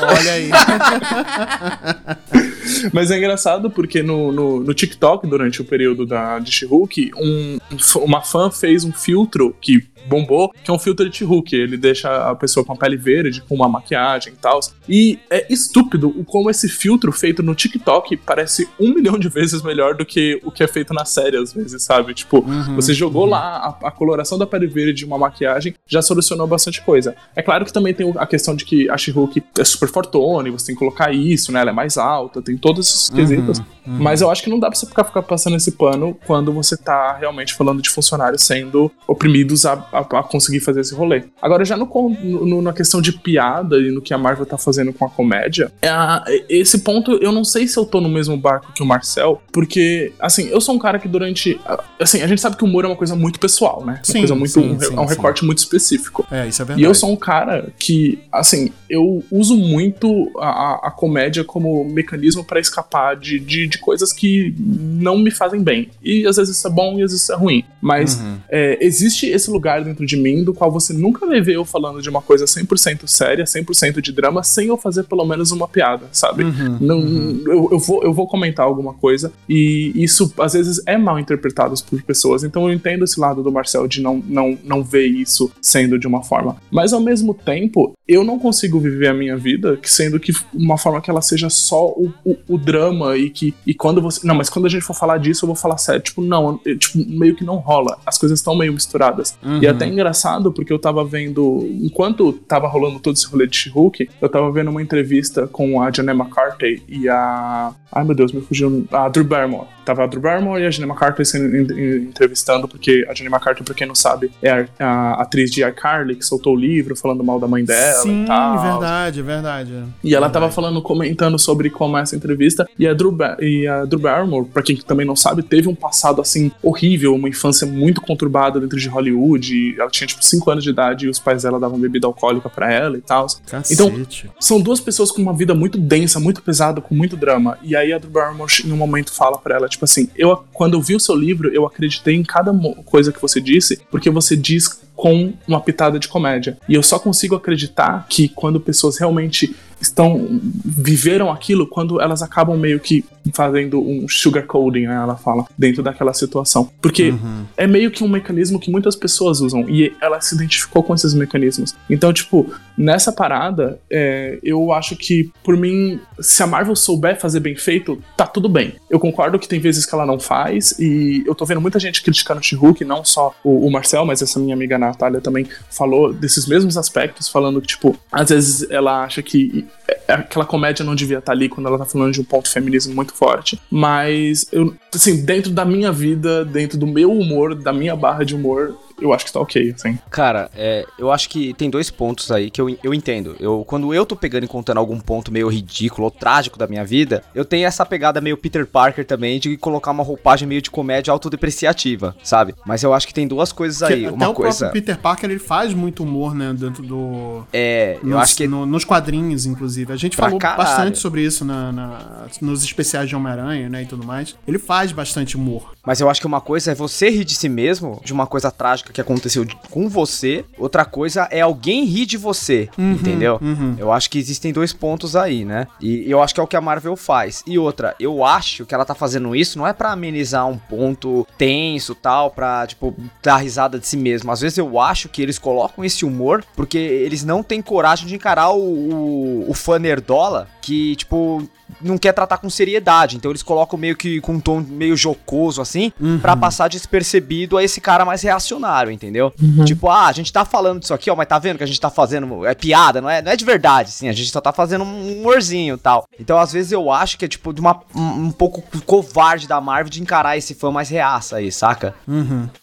[0.01, 0.49] Olha aí.
[2.93, 7.57] Mas é engraçado porque no, no, no TikTok, durante o período da, de She-Hulk, um,
[7.97, 11.55] uma fã fez um filtro que bombou, que é um filtro de She-Hulk.
[11.55, 14.59] Ele deixa a pessoa com a pele verde, com uma maquiagem e tal.
[14.87, 19.61] E é estúpido o como esse filtro feito no TikTok parece um milhão de vezes
[19.61, 22.13] melhor do que o que é feito na série, às vezes, sabe?
[22.13, 22.43] Tipo,
[22.75, 26.81] você jogou lá a, a coloração da pele verde de uma maquiagem, já solucionou bastante
[26.83, 27.15] coisa.
[27.35, 30.51] É claro que também tem a questão de que a She-Hulk é super fortuna, e
[30.51, 31.61] você tem que colocar isso, né?
[31.61, 33.61] Ela é mais alta, tem todos esses quesitos.
[33.85, 36.77] Mas eu acho que não dá pra você ficar, ficar passando esse pano quando você
[36.77, 41.23] tá realmente falando de funcionários sendo oprimidos a, a- a conseguir fazer esse rolê.
[41.41, 41.85] Agora, já no,
[42.21, 45.71] no- na questão de piada e no que a Marvel tá fazendo com a comédia,
[45.81, 48.85] é a- esse ponto eu não sei se eu tô no mesmo barco que o
[48.85, 51.59] Marcel, porque, assim, eu sou um cara que durante.
[51.99, 53.99] Assim, a gente sabe que o humor é uma coisa muito pessoal, né?
[54.03, 54.51] Sim, uma coisa muito.
[54.51, 55.13] sim, um, re- sim, é um sim.
[55.15, 56.25] recorte muito específico.
[56.31, 56.81] É, isso é verdade.
[56.81, 62.43] E eu sou um cara que, assim, eu uso muito a, a- comédia como mecanismo
[62.43, 65.89] pra escapar de, de, de coisas que não me fazem bem.
[66.03, 67.63] E às vezes isso é bom e às vezes isso é ruim.
[67.81, 68.37] Mas Uhum.
[68.49, 72.01] é, existe esse lugar dentro de mim do qual você nunca vai ver eu falando
[72.01, 76.05] de uma coisa 100% séria, 100% de drama, sem eu fazer pelo menos uma piada,
[76.11, 76.43] sabe?
[76.43, 76.99] Uhum, Não,
[77.45, 81.73] eu, eu, vou, eu vou comentar alguma coisa e isso às vezes é mal interpretado
[81.89, 82.43] por pessoas.
[82.43, 86.07] Então eu entendo esse lado do Marcel de não, não, não ver isso sendo de
[86.07, 86.57] uma forma.
[86.71, 90.77] Mas ao mesmo tempo, eu não consigo viver a minha vida que sendo que uma
[90.77, 94.25] forma que ela seja só o, o, o drama e que e quando você.
[94.25, 96.01] Não, mas quando a gente for falar disso, eu vou falar sério.
[96.01, 97.97] Tipo, não, eu- tipo, meio que não rola.
[98.05, 99.37] As coisas estão meio misturadas.
[99.61, 101.67] E é até engraçado porque eu tava vendo.
[101.81, 105.91] Enquanto tava rolando todo esse rolê de She-Hulk, eu tava vendo uma entrevista com a
[105.91, 107.73] Janet McCarthy e a.
[107.91, 108.87] Ai meu Deus, me fugiu.
[108.91, 109.67] A Drew Barrymore.
[109.85, 113.29] Tava a Drew Barrymore e a Jenny McCarthy sendo en- en- entrevistando, porque a Jenny
[113.29, 116.95] McCarthy, pra quem não sabe, é a, a atriz de iCarly, que soltou o livro
[116.95, 118.61] falando mal da mãe dela Sim, e tal.
[118.61, 119.83] verdade, verdade.
[120.03, 122.67] E ela tava falando, comentando sobre como é essa entrevista.
[122.77, 126.21] E a, Drew e a Drew Barrymore, pra quem também não sabe, teve um passado
[126.21, 129.55] assim horrível, uma infância muito conturbada dentro de Hollywood.
[129.55, 132.49] E ela tinha tipo 5 anos de idade e os pais dela davam bebida alcoólica
[132.49, 133.25] pra ela e tal.
[133.71, 133.91] Então,
[134.39, 137.57] são duas pessoas com uma vida muito densa, muito pesada, com muito drama.
[137.61, 140.75] E aí a Drew Barrymore, em um momento, fala pra ela, tipo assim, eu, quando
[140.75, 142.53] eu vi o seu livro, eu acreditei em cada
[142.85, 146.59] coisa que você disse, porque você diz com uma pitada de comédia.
[146.69, 152.55] E eu só consigo acreditar que quando pessoas realmente estão viveram aquilo quando elas acabam
[152.55, 156.69] meio que fazendo um sugarcoating, né, ela fala, dentro daquela situação.
[156.81, 157.13] Porque
[157.57, 161.13] é meio que um mecanismo que muitas pessoas usam e ela se identificou com esses
[161.13, 161.75] mecanismos.
[161.89, 167.39] Então, tipo, nessa parada, é, eu acho que, por mim, se a Marvel souber fazer
[167.39, 168.73] bem feito, tá tudo bem.
[168.89, 172.01] Eu concordo que tem vezes que ela não faz e eu tô vendo muita gente
[172.01, 176.13] criticando o She-Hulk, não só o, o Marcel, mas essa minha amiga Natália também falou
[176.13, 180.95] desses mesmos aspectos, falando que, tipo, às vezes ela acha que é- aquela comédia não
[180.95, 183.59] devia estar ali quando ela tá falando de um ponto feminismo muito forte.
[183.69, 188.35] Mas, eu, assim, dentro da minha vida, dentro do meu humor, da minha barra de
[188.35, 189.97] humor, eu acho que tá ok, assim.
[190.09, 193.35] Cara, é, eu acho que tem dois pontos aí que eu, eu entendo.
[193.39, 196.85] Eu, quando eu tô pegando e contando algum ponto meio ridículo ou trágico da minha
[196.85, 200.69] vida, eu tenho essa pegada meio Peter Parker também de colocar uma roupagem meio de
[200.71, 202.55] comédia autodepreciativa, sabe?
[202.65, 204.05] Mas eu acho que tem duas coisas aí.
[204.05, 204.59] Até Uma o coisa.
[204.65, 207.43] próprio Peter Parker, ele faz muito humor, né, dentro do...
[207.51, 208.47] É, eu nos, acho que.
[208.47, 209.91] no- nos quadrinhos, inclusive.
[209.91, 210.57] A gente Pra falou caralho.
[210.63, 214.35] bastante sobre isso na, na- nos especiais de Homem-Aranha, né, e tudo mais.
[214.47, 215.71] Ele faz bastante humor.
[215.85, 218.51] Mas eu acho que uma coisa é você rir de si mesmo, de uma coisa
[218.51, 220.43] trágica que aconteceu com você.
[220.57, 223.39] Outra coisa é alguém rir de você, entendeu?
[223.77, 225.67] Eu acho que existem dois pontos aí, né?
[225.79, 227.43] E eu acho que é o que a Marvel faz.
[227.45, 231.27] E outra, eu acho que ela tá fazendo isso não é pra amenizar um ponto
[231.37, 234.31] tenso tal, pra, tipo, dar risada de si mesmo.
[234.31, 238.15] Às vezes eu acho que eles colocam esse humor porque eles não têm coragem de
[238.15, 241.43] encarar o, o, o fã nerdola que, tipo,
[241.81, 243.15] não quer tratar com seriedade.
[243.17, 247.63] Então eles colocam meio que com um tom meio jocoso, assim, pra passar despercebido a
[247.63, 249.33] esse cara mais reacionário, entendeu?
[249.65, 251.79] Tipo, ah, a gente tá falando disso aqui, ó, mas tá vendo que a gente
[251.79, 252.45] tá fazendo.
[252.45, 255.19] É piada, não é, não é de verdade, assim, a gente só tá fazendo um
[255.19, 256.07] humorzinho e tal.
[256.19, 259.59] Então, às vezes, eu acho que é, tipo, de uma, um, um pouco covarde da
[259.59, 261.95] Marvel de encarar esse fã mais reaça aí, saca?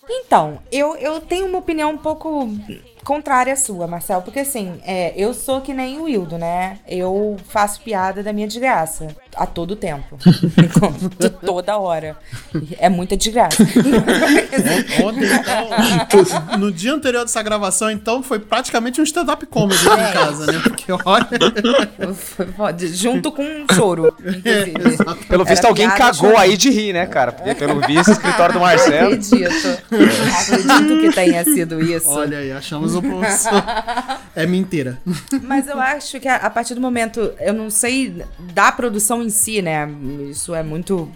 [0.09, 2.49] Então, eu, eu tenho uma opinião um pouco
[3.09, 6.79] contrária à sua, Marcel, porque assim, é, eu sou que nem o Wildo, né?
[6.87, 10.19] Eu faço piada da minha desgraça a todo tempo.
[11.19, 12.17] De toda hora.
[12.79, 13.63] É muita desgraça.
[15.03, 15.29] Ontem,
[16.03, 20.47] então, no dia anterior dessa gravação, então, foi praticamente um stand-up comedy aqui em casa,
[20.53, 20.61] né?
[20.63, 21.29] Porque, olha...
[22.93, 24.97] Junto com um choro, inclusive.
[25.29, 27.33] Pelo Era visto, alguém cagou aí de rir, né, cara?
[27.33, 29.15] Porque, pelo visto, o escritório do Marcelo.
[29.15, 29.83] Acredito.
[30.41, 32.11] Acredito que tenha sido isso.
[32.11, 33.63] Olha aí, achamos o professor.
[34.35, 34.99] É mentira.
[35.43, 38.25] Mas eu acho que a, a partir do momento, eu não sei
[38.55, 39.89] da produção em si, né?
[40.31, 41.11] Isso é muito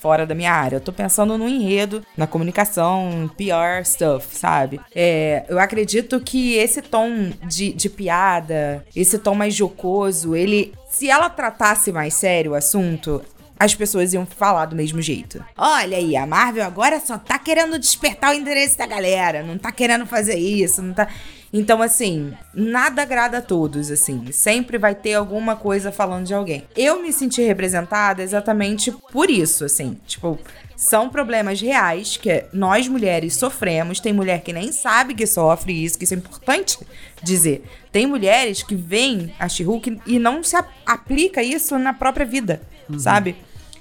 [0.00, 0.76] fora da minha área.
[0.76, 4.80] Eu tô pensando no enredo, na comunicação, PR stuff, sabe?
[4.94, 10.72] É, eu acredito que esse tom de, de piada, esse tom mais jocoso, ele.
[10.88, 13.22] Se ela tratasse mais sério o assunto,
[13.58, 15.44] as pessoas iam falar do mesmo jeito.
[15.56, 19.72] Olha aí, a Marvel agora só tá querendo despertar o interesse da galera, não tá
[19.72, 21.08] querendo fazer isso, não tá.
[21.52, 24.30] Então, assim, nada agrada a todos, assim.
[24.32, 26.64] Sempre vai ter alguma coisa falando de alguém.
[26.76, 29.98] Eu me senti representada exatamente por isso, assim.
[30.06, 30.38] Tipo,
[30.76, 33.98] são problemas reais que nós mulheres sofremos.
[33.98, 36.78] Tem mulher que nem sabe que sofre isso, que isso é importante
[37.22, 37.64] dizer.
[37.90, 39.64] Tem mulheres que veem a she
[40.06, 40.56] e não se
[40.86, 42.60] aplica isso na própria vida,
[42.98, 43.36] sabe?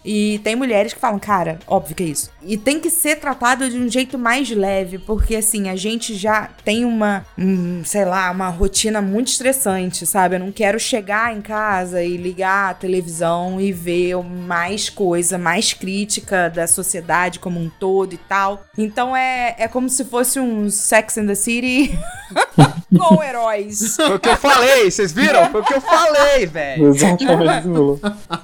[0.10, 2.32] E tem mulheres que falam, cara, óbvio que é isso.
[2.42, 6.50] E tem que ser tratado de um jeito mais leve, porque assim, a gente já
[6.64, 7.26] tem uma,
[7.84, 10.36] sei lá, uma rotina muito estressante, sabe?
[10.36, 15.74] Eu não quero chegar em casa e ligar a televisão e ver mais coisa, mais
[15.74, 18.66] crítica da sociedade como um todo e tal.
[18.78, 22.00] Então é, é como se fosse um Sex and the City
[22.96, 23.96] com heróis.
[23.96, 25.50] Foi o que eu falei, vocês viram?
[25.50, 26.88] Foi o que eu falei, velho.
[26.90, 27.68] Exatamente.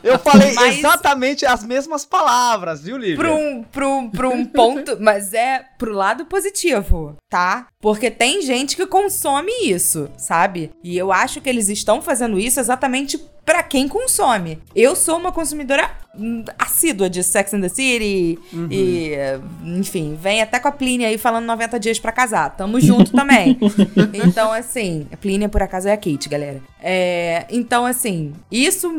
[0.04, 3.18] Eu falei Mas- exatamente as mesmas palavras, viu, Lívia?
[3.18, 7.68] Pra um, pra, um, pra um ponto, mas é pro lado positivo, tá?
[7.82, 10.72] Porque tem gente que consome isso, sabe?
[10.82, 14.60] E eu acho que eles estão fazendo isso exatamente pra quem consome.
[14.74, 18.40] Eu sou uma consumidora hum, assídua de Sex and the City
[18.72, 19.18] e,
[19.66, 22.56] enfim, vem até com a Plínia aí falando 90 dias pra casar.
[22.56, 23.60] Tamo junto também.
[24.14, 26.62] então, assim, a Plínia por acaso é a Kate, galera.
[26.82, 28.90] É, então, assim, isso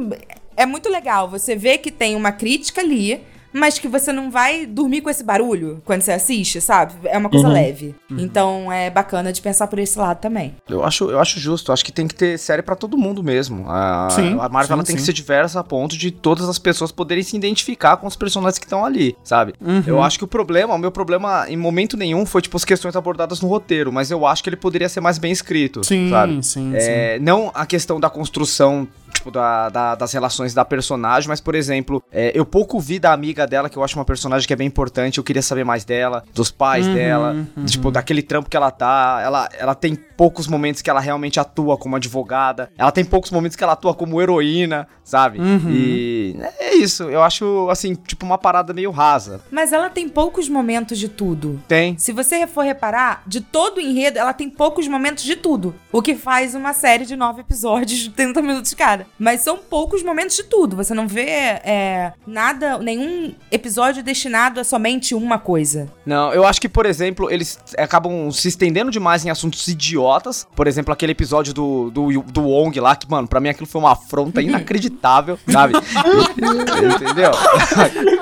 [0.54, 1.30] é muito legal.
[1.30, 3.22] Você vê que tem uma crítica ali,
[3.54, 6.92] mas que você não vai dormir com esse barulho quando você assiste, sabe?
[7.04, 7.94] É uma coisa leve.
[8.10, 10.54] Então é bacana de pensar por esse lado também.
[10.68, 11.72] Eu acho, eu acho justo.
[11.72, 13.64] Acho que tem que ter série pra todo mundo mesmo.
[13.68, 15.06] A, Sim, a Marvel sim, ela tem que sim.
[15.06, 18.66] ser diversa a ponto de todas as pessoas poderem se identificar com os personagens que
[18.66, 19.54] estão ali, sabe?
[19.60, 19.82] Uhum.
[19.86, 22.96] Eu acho que o problema, o meu problema em momento nenhum foi tipo as questões
[22.96, 26.42] abordadas no roteiro, mas eu acho que ele poderia ser mais bem escrito, Sim, sabe?
[26.42, 26.74] sim, sim.
[26.74, 28.88] É, não a questão da construção
[29.24, 33.12] tipo, da, da- das relações da personagem, mas, por exemplo, é, eu pouco vi da
[33.12, 35.84] amiga dela, que eu acho uma personagem que é bem importante, eu queria saber mais
[35.84, 40.46] dela, dos pais Uhum, dela, tipo, daquele trampo que ela tá, ela, ela tem poucos
[40.46, 44.20] momentos que ela realmente atua como advogada, ela tem poucos momentos que ela atua como
[44.20, 45.38] heroína, sabe?
[45.38, 45.70] Uhum.
[45.70, 49.40] E é isso, eu acho, assim, tipo, uma parada meio rasa.
[49.50, 51.60] Mas ela tem poucos momentos de tudo.
[51.66, 51.96] Tem.
[51.98, 55.74] Se você for reparar, de todo o enredo, ela tem poucos momentos de tudo.
[55.90, 59.06] O que faz uma série de nove episódios de 30 minutos cada.
[59.18, 60.76] Mas são poucos momentos de tudo.
[60.76, 65.88] Você não vê é, nada, nenhum episódio destinado a somente uma coisa.
[66.04, 70.46] Não, eu acho que, por exemplo, eles acabam se estendendo demais em assuntos idiotas.
[70.56, 73.80] Por exemplo, aquele episódio do, do, do Wong lá, que, mano, pra mim aquilo foi
[73.80, 75.74] uma afronta inacreditável, sabe?
[76.36, 77.30] Entendeu?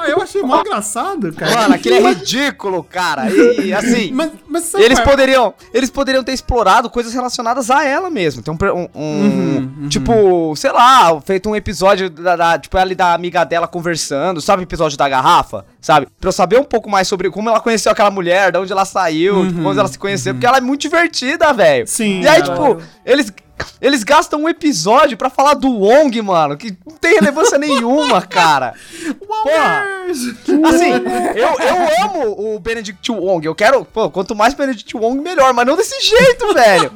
[0.00, 1.54] Ah, eu achei mó engraçado, cara.
[1.54, 3.30] Mano, aquele é ridículo, cara.
[3.30, 4.12] E assim.
[4.12, 5.04] Mas, mas sabe Eles é?
[5.04, 8.42] poderiam, eles poderiam ter explorado coisas relacionadas a ela mesmo.
[8.42, 9.22] Tem um, um- um-
[9.62, 10.81] Uhum, tipo, sei lá,
[11.24, 14.96] feito um episódio da, da- tipo ela e da amiga dela conversando, sabe o episódio
[14.98, 16.06] da garrafa, sabe?
[16.20, 18.84] Pra eu saber um pouco mais sobre como ela conheceu aquela mulher, de onde ela
[18.84, 21.82] saiu, tipo, como ela se conheceu, porque ela é muito divertida, velho.
[21.82, 23.32] Uhum, Sim, E aí, tipo, eles
[23.80, 28.74] eles gastam um episódio pra falar do Wong, mano, que não tem relevância nenhuma, cara.
[29.24, 29.84] Porra.
[30.08, 30.90] Assim,
[31.36, 33.46] eu, eu amo o Benedict Wong.
[33.46, 36.92] Eu quero, pô, quanto mais Benedict Wong, melhor, mas não desse jeito, velho.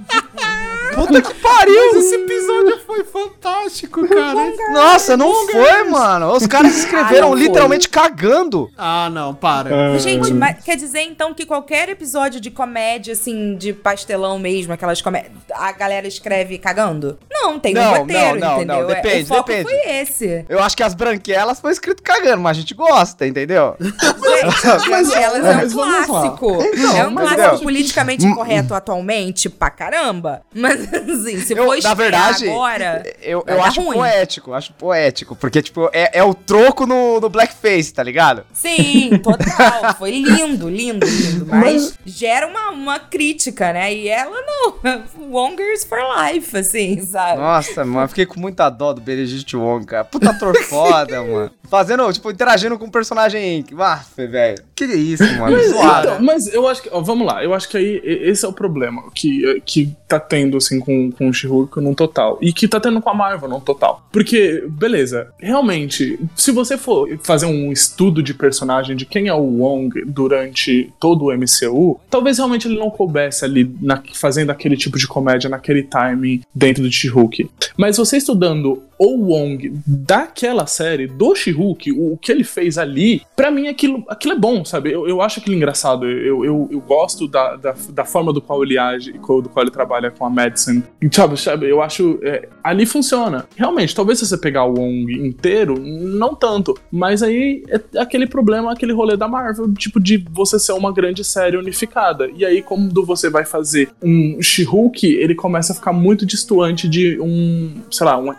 [0.97, 1.93] Puta que pariu.
[1.95, 4.53] Mas esse episódio foi fantástico, cara.
[4.73, 6.33] Nossa, não foi, mano.
[6.33, 7.47] Os caras escreveram Ah, não foi.
[7.47, 8.71] literalmente cagando.
[8.77, 9.99] Ah, não, para.
[9.99, 15.01] Gente, mas quer dizer então que qualquer episódio de comédia, assim, de pastelão mesmo, aquelas
[15.03, 17.19] comédias, a galera escreve cagando?
[17.31, 18.83] Não, tem um Não, roteiro, não, não, entendeu?
[18.83, 19.69] não, É- depende, o foco depende.
[19.69, 20.45] foi esse.
[20.49, 23.77] Eu acho que as branquelas foi escrito cagando, mas a gente gosta, entendeu?
[24.37, 26.59] Gente, Mas- elas mas é um clássico.
[26.63, 30.43] Então, é um clássico eu- politicamente incorreto atualmente, pra caramba.
[30.55, 33.03] Mas assim, se Eu, for na verdade, agora.
[33.23, 33.97] eu, eu acho ruim.
[33.97, 38.45] poético, acho poético, porque, tipo, é, é o troco no, no blackface, tá ligado?
[38.53, 39.95] Sim, total.
[39.99, 41.47] Foi lindo, lindo, lindo.
[41.51, 43.93] Mas, gera uma, uma crítica, né?
[43.93, 45.03] E ela não.
[45.31, 47.41] Wongers for life, assim, sabe?
[47.41, 50.05] Nossa, mano, eu fiquei com muita dó do Benedict Wong, cara.
[50.05, 51.51] Puta ator foda, mano.
[51.69, 53.65] Fazendo, tipo, interagindo com um personagem.
[53.79, 54.63] Ah, velho.
[54.75, 55.61] Que isso, mano.
[55.63, 56.09] Zoado.
[56.09, 58.53] Então, mas eu acho que, ó, vamos lá, eu acho que aí esse é o
[58.53, 62.39] problema que, que tá tendo, assim, com, com o She-Hulk num total.
[62.41, 64.03] E que tá tendo com a Marvel num total.
[64.13, 69.41] Porque, beleza, realmente, se você for fazer um estudo de personagem de quem é o
[69.43, 74.99] Wong durante todo o MCU, talvez realmente ele não coubesse ali na- fazendo aquele tipo
[74.99, 77.49] de comédia naquele timing dentro do She-Hulk.
[77.77, 83.23] Mas você estudando o Wong daquela série, do She-Hulk, o, o que ele fez ali,
[83.35, 84.93] pra mim aquilo, aquilo é bom, sabe?
[84.93, 86.07] Eu, eu acho aquilo engraçado.
[86.07, 89.63] Eu, eu, eu gosto da, da, da forma do qual ele age e do qual
[89.63, 90.83] ele trabalha com a Madison.
[91.13, 91.69] Sabe, sabe?
[91.69, 92.19] Eu acho.
[92.23, 93.47] é, ali funciona.
[93.57, 96.75] Realmente, talvez se você pegar o Wong inteiro, não tanto.
[96.91, 101.25] Mas aí é aquele problema, aquele rolê da Marvel, tipo, de você ser uma grande
[101.25, 102.31] série unificada.
[102.35, 107.19] E aí, quando você vai fazer um She-Hulk, ele começa a ficar muito distoante de
[107.21, 108.31] um, sei lá, um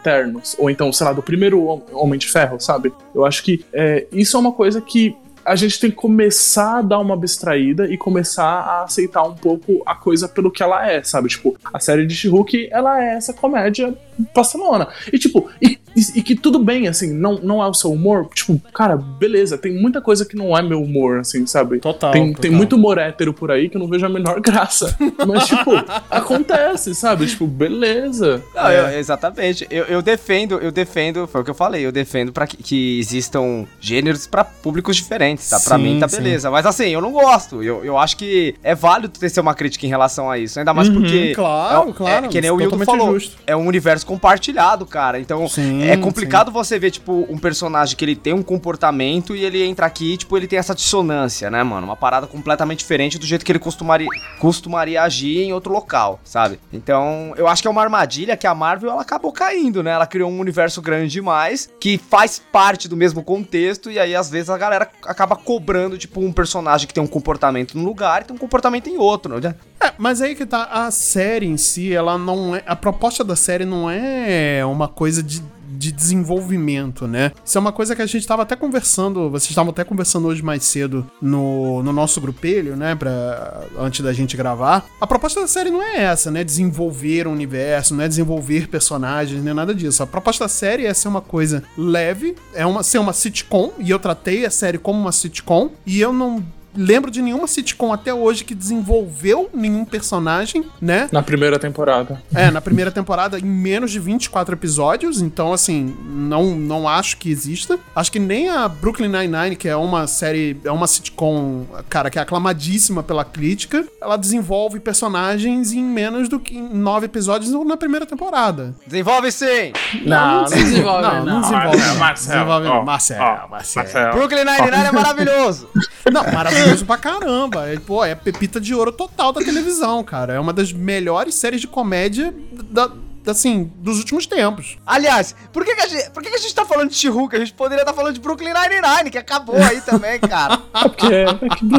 [0.57, 2.93] Ou então, sei lá, do primeiro Hom- Homem de Ferro, sabe?
[3.13, 6.81] Eu acho que é, isso é uma coisa que a gente tem que começar a
[6.81, 11.01] dar uma abstraída e começar a aceitar um pouco a coisa pelo que ela é,
[11.03, 11.29] sabe?
[11.29, 13.93] Tipo, a série de She-Hulk, ela é essa comédia
[14.33, 14.89] pastelona.
[15.11, 18.29] E tipo, e, e- e que tudo bem, assim, não, não é o seu humor.
[18.33, 21.79] Tipo, cara, beleza, tem muita coisa que não é meu humor, assim, sabe?
[21.79, 22.41] Total, Tem, total.
[22.41, 24.95] tem muito humor hétero por aí que eu não vejo a menor graça.
[25.25, 25.71] Mas, tipo,
[26.09, 27.25] acontece, sabe?
[27.27, 28.43] Tipo, beleza.
[28.55, 28.79] Não, É.
[28.95, 29.67] eu- exatamente.
[29.69, 32.99] Eu, eu defendo, eu defendo, foi o que eu falei, eu defendo pra que, que
[32.99, 35.59] existam gêneros pra públicos diferentes, tá?
[35.59, 36.17] Pra Sim, mim tá sim.
[36.17, 36.49] beleza.
[36.51, 37.63] Mas assim, eu não gosto.
[37.63, 40.59] Eu, eu acho que é válido ter ser uma crítica em relação a isso.
[40.59, 41.33] Ainda mais Uhum, porque.
[41.35, 43.13] claro, é, claro, É, que nem o Wildo falou.
[43.13, 43.37] justo.
[43.45, 45.19] É um universo compartilhado, cara.
[45.19, 49.43] Então Sim, é complicado você ver, tipo, um personagem que ele tem um comportamento e
[49.43, 51.87] ele entra aqui, e, tipo, ele tem essa dissonância, né, mano?
[51.87, 54.07] Uma parada completamente diferente do jeito que ele costumaria,
[54.39, 56.59] costumaria agir em outro local, sabe?
[56.71, 59.91] Então, eu acho que é uma armadilha que a Marvel ela acabou caindo, né?
[59.91, 64.29] Ela criou um universo grande demais que faz parte do mesmo contexto e aí às
[64.29, 68.25] vezes a galera acaba cobrando, tipo, um personagem que tem um comportamento num lugar e
[68.25, 69.55] tem um comportamento em outro, né?
[69.79, 72.63] É, mas aí que tá, a série em si, ela não é.
[72.65, 77.31] A proposta da série não é uma coisa de, de desenvolvimento, né?
[77.43, 80.43] Isso é uma coisa que a gente estava até conversando, vocês estavam até conversando hoje
[80.43, 82.95] mais cedo no, no nosso grupelho, né?
[82.95, 84.85] Pra, antes da gente gravar.
[84.99, 86.43] A proposta da série não é essa, né?
[86.43, 90.01] Desenvolver o universo, não é desenvolver personagens, nem nada disso.
[90.01, 93.89] A proposta da série é ser uma coisa leve, é uma, ser uma sitcom, e
[93.89, 96.43] eu tratei a série como uma sitcom, e eu não
[96.77, 101.09] lembro de nenhuma sitcom até hoje que desenvolveu nenhum personagem, né?
[101.11, 102.21] Na primeira temporada.
[102.33, 105.21] É, na primeira temporada, em menos de 24 episódios.
[105.21, 107.79] Então, assim, não, não acho que exista.
[107.95, 112.19] Acho que nem a Brooklyn Nine-Nine, que é uma série, é uma sitcom, cara, que
[112.19, 117.77] é aclamadíssima pela crítica, ela desenvolve personagens em menos do que em nove episódios na
[117.77, 118.75] primeira temporada.
[118.85, 119.73] Desenvolve sim!
[120.05, 121.01] Não, não desenvolve.
[121.01, 121.77] Não, não desenvolve.
[121.77, 121.95] não.
[121.97, 122.83] Marcel, Desenvolve, não.
[122.85, 123.83] Marcel, Marcel.
[123.83, 124.11] Marcel.
[124.13, 125.69] Brooklyn Nine-Nine é maravilhoso!
[126.11, 127.67] Não, maravilhoso pra caramba.
[127.67, 130.33] É, pô, é pepita de ouro total da televisão, cara.
[130.33, 132.33] É uma das melhores séries de comédia
[132.69, 132.91] da,
[133.31, 134.77] assim, dos últimos tempos.
[134.85, 137.35] Aliás, por que, que, a, gente, por que, que a gente tá falando de She-Hulk?
[137.35, 140.59] A gente poderia estar falando de Brooklyn Nine-Nine, que acabou aí também, cara.
[140.73, 141.25] É porque é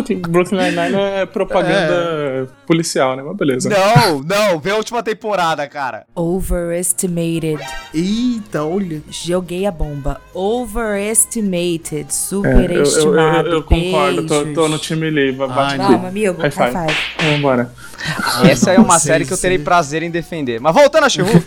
[0.02, 3.22] que Brooklyn, Nine-Nine é propaganda policial, né?
[3.22, 3.68] Mas beleza.
[3.68, 6.06] não, não, vê a última temporada, cara.
[6.14, 7.58] Overestimated.
[7.94, 9.02] Eita, olha.
[9.10, 10.20] Joguei a bomba.
[10.34, 12.06] Overestimated.
[12.08, 13.48] É, eu, eu, eu, Superestimado.
[13.48, 15.46] eu concordo, tô, tô no time livre.
[15.46, 15.78] Bate Ai.
[15.78, 16.40] Vamos, amigo.
[16.40, 16.94] High High five.
[17.16, 17.32] five.
[17.32, 17.72] Vambora.
[18.48, 20.60] Essa é uma série que eu terei prazer em defender.
[20.60, 21.37] Mas voltando a She-Hulk.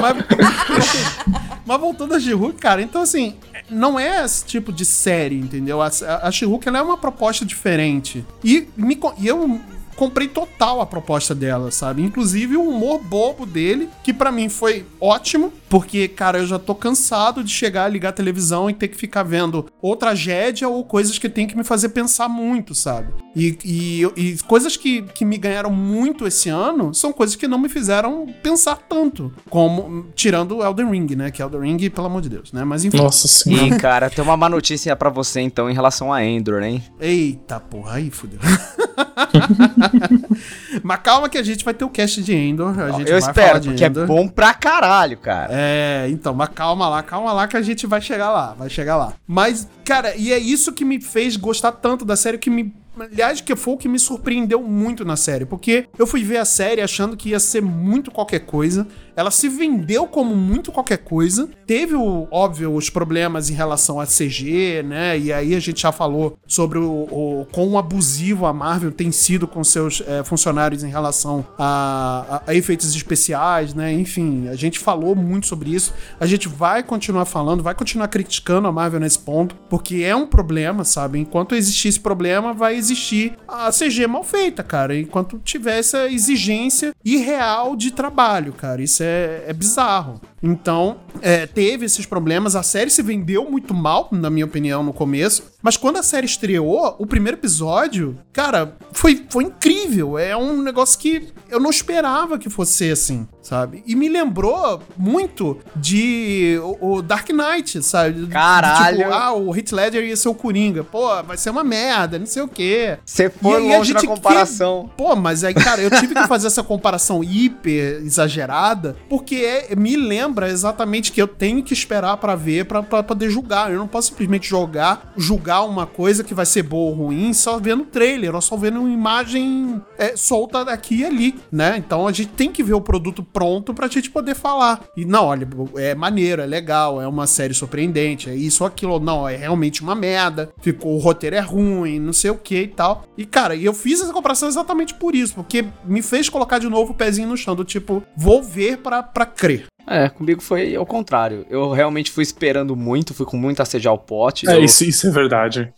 [0.00, 0.16] Mas,
[1.66, 3.36] mas voltando a She-Hulk, cara, então assim,
[3.70, 5.80] não é esse tipo de série, entendeu?
[5.80, 5.90] A,
[6.22, 6.30] a
[6.68, 8.24] ela é uma proposta diferente.
[8.44, 9.60] E, me, e eu
[9.96, 12.02] comprei total a proposta dela, sabe?
[12.02, 16.74] Inclusive o humor bobo dele, que pra mim foi ótimo, porque, cara, eu já tô
[16.74, 21.18] cansado de chegar, ligar a televisão e ter que ficar vendo ou tragédia ou coisas
[21.18, 23.12] que tem que me fazer pensar muito, sabe?
[23.34, 27.58] E, e, e coisas que, que me ganharam muito esse ano são coisas que não
[27.58, 31.30] me fizeram pensar tanto, como, tirando Elden Ring, né?
[31.30, 32.64] Que Elden Ring, pelo amor de Deus, né?
[32.64, 32.98] Mas enfim.
[32.98, 33.74] Nossa senhora.
[33.74, 36.82] e, cara, tem uma má notícia pra você, então, em relação a Endor, hein?
[37.00, 38.38] Eita porra, aí fudeu.
[40.82, 42.78] Mas calma que a gente vai ter o cast de Endor.
[42.78, 44.06] A gente Eu vai falar espero, de porque é Endor.
[44.06, 45.48] bom pra caralho, cara.
[45.52, 48.96] É, então, mas calma lá, calma lá que a gente vai chegar lá, vai chegar
[48.96, 49.12] lá.
[49.26, 52.74] Mas, cara, e é isso que me fez gostar tanto da série, que me.
[53.00, 56.44] Aliás, que foi o que me surpreendeu muito na série, porque eu fui ver a
[56.44, 58.86] série achando que ia ser muito qualquer coisa.
[59.16, 61.48] Ela se vendeu como muito qualquer coisa.
[61.66, 61.94] Teve,
[62.30, 65.18] óbvio, os problemas em relação a CG, né?
[65.18, 69.46] E aí a gente já falou sobre o, o quão abusivo a Marvel tem sido
[69.46, 73.92] com seus é, funcionários em relação a, a- a efeitos especiais, né?
[73.92, 75.92] Enfim, a gente falou muito sobre isso.
[76.20, 80.26] A gente vai continuar falando, vai continuar criticando a Marvel nesse ponto, porque é um
[80.26, 81.18] problema, sabe?
[81.18, 84.96] Enquanto existir esse problema, vai existir a CG mal feita, cara.
[84.98, 88.82] Enquanto tiver essa exigência irreal de trabalho, cara.
[88.82, 90.20] Isso é, é bizarro.
[90.42, 92.56] Então, é, teve esses problemas.
[92.56, 95.51] A série se vendeu muito mal, na minha opinião, no começo.
[95.62, 100.18] Mas quando a série estreou, o primeiro episódio, cara, foi, foi incrível.
[100.18, 103.82] É um negócio que eu não esperava que fosse assim, sabe?
[103.86, 108.22] E me lembrou muito de o, o Dark Knight, sabe?
[108.22, 108.98] De, Caralho.
[108.98, 110.82] Tipo, ah, o Heath Ledger ia ser o Coringa.
[110.82, 112.98] Pô, vai ser uma merda, não sei o quê.
[113.04, 114.90] Você foi E longe na gente comparação.
[114.96, 119.96] Pô, mas aí, cara, eu tive que fazer essa comparação hiper exagerada, porque é- me
[119.96, 123.70] lembra exatamente que eu tenho que esperar pra ver pra poder julgar.
[123.72, 127.58] Eu não posso simplesmente jogar, julgar uma coisa que vai ser boa ou ruim só
[127.58, 131.76] vendo trailer, ou só vendo uma imagem é, solta aqui e ali, né?
[131.76, 134.80] Então a gente tem que ver o produto pronto pra gente poder falar.
[134.96, 135.46] E não, olha,
[135.76, 138.98] é maneiro, é legal, é uma série surpreendente, é isso ou aquilo.
[138.98, 140.50] Não, é realmente uma merda.
[140.60, 143.04] Ficou, o roteiro é ruim, não sei o que e tal.
[143.16, 146.92] E, cara, eu fiz essa comparação exatamente por isso, porque me fez colocar de novo
[146.92, 149.66] o pezinho no chão, do tipo, vou ver pra, pra crer.
[149.86, 151.44] É, comigo foi ao contrário.
[151.50, 154.48] Eu realmente fui esperando muito, fui com muita sede ao pote.
[154.48, 155.72] É, eu- isso, isso é verdade.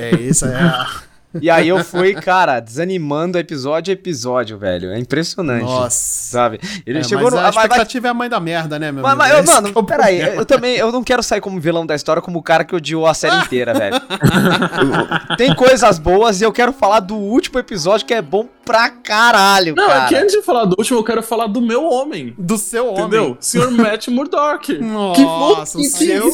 [0.00, 0.54] É, isso é.
[0.54, 0.86] a-
[1.40, 4.90] E aí eu fui, cara, desanimando episódio a episódio, velho.
[4.92, 5.62] É impressionante.
[5.64, 5.98] Nossa.
[6.30, 6.60] Sabe?
[6.86, 7.38] Ele É, chegou mas no.
[7.38, 9.28] a mas- mas- expectativa é a mãe da merda, né, meu Mas, amigo?
[9.36, 11.94] mas, eu- mano, que é peraí, eu também eu não quero sair como vilão da
[11.94, 13.96] história como o cara que odiou a série inteira, velho.
[15.36, 19.74] Tem coisas boas e eu quero falar do último episódio que é bom pra caralho,
[19.74, 20.04] Não, cara.
[20.04, 22.34] aqui antes de falar do último, eu quero falar do meu homem.
[22.38, 23.00] Do seu homem.
[23.02, 23.36] Entendeu?
[23.40, 24.76] Senhor Matt Murdock.
[24.78, 26.30] Nossa, que, o que seu-.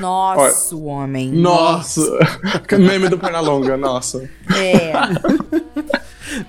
[0.00, 1.30] Nosso homem.
[1.32, 2.00] Nossa.
[2.78, 4.09] Meme do Pernalonga, nossa.
[4.18, 4.92] É.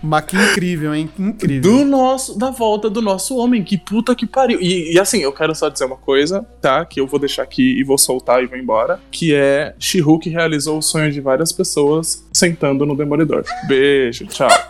[0.02, 1.10] Mas que incrível, hein?
[1.14, 1.72] Que incrível.
[1.72, 4.60] Do nosso, da volta do nosso homem, que puta que pariu.
[4.62, 6.86] E, e assim, eu quero só dizer uma coisa, tá?
[6.86, 9.00] Que eu vou deixar aqui e vou soltar e vou embora.
[9.10, 13.44] Que é She-Hulk realizou o sonho de várias pessoas sentando no Demolidor.
[13.68, 14.50] Beijo, tchau.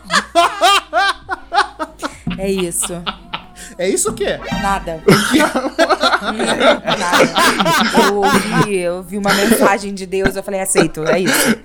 [2.37, 2.93] É isso.
[3.82, 4.39] É isso o quê?
[4.61, 5.01] Nada.
[7.01, 8.07] Nada.
[8.07, 11.57] Eu ouvi, eu ouvi uma mensagem de Deus, eu falei, aceito, é isso.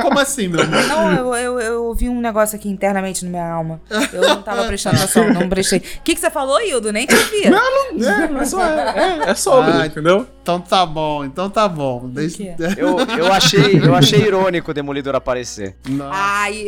[0.00, 0.84] Como assim, meu amor?
[0.84, 3.78] Não, eu, eu, eu ouvi um negócio aqui internamente na minha alma.
[4.10, 5.80] Eu não tava prestando atenção, não prestei.
[5.80, 6.90] O que, que você falou, Hildo?
[6.90, 7.50] Nem te ouvi.
[7.50, 8.94] Não, não, é, mas só é,
[9.26, 10.26] é, é sobre, Ah, entendeu?
[10.40, 12.08] Então tá bom, então tá bom.
[12.08, 12.42] Deixa...
[12.78, 15.76] Eu, eu, achei, eu achei irônico o Demolidor aparecer.
[15.86, 16.08] Não.
[16.10, 16.64] Ai,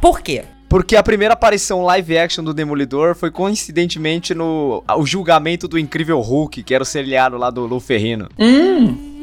[0.00, 0.46] por quê?
[0.70, 6.20] Porque a primeira aparição live action do Demolidor foi coincidentemente no o julgamento do Incrível
[6.20, 8.28] Hulk, que era o seriado lá do Lu Ferrino.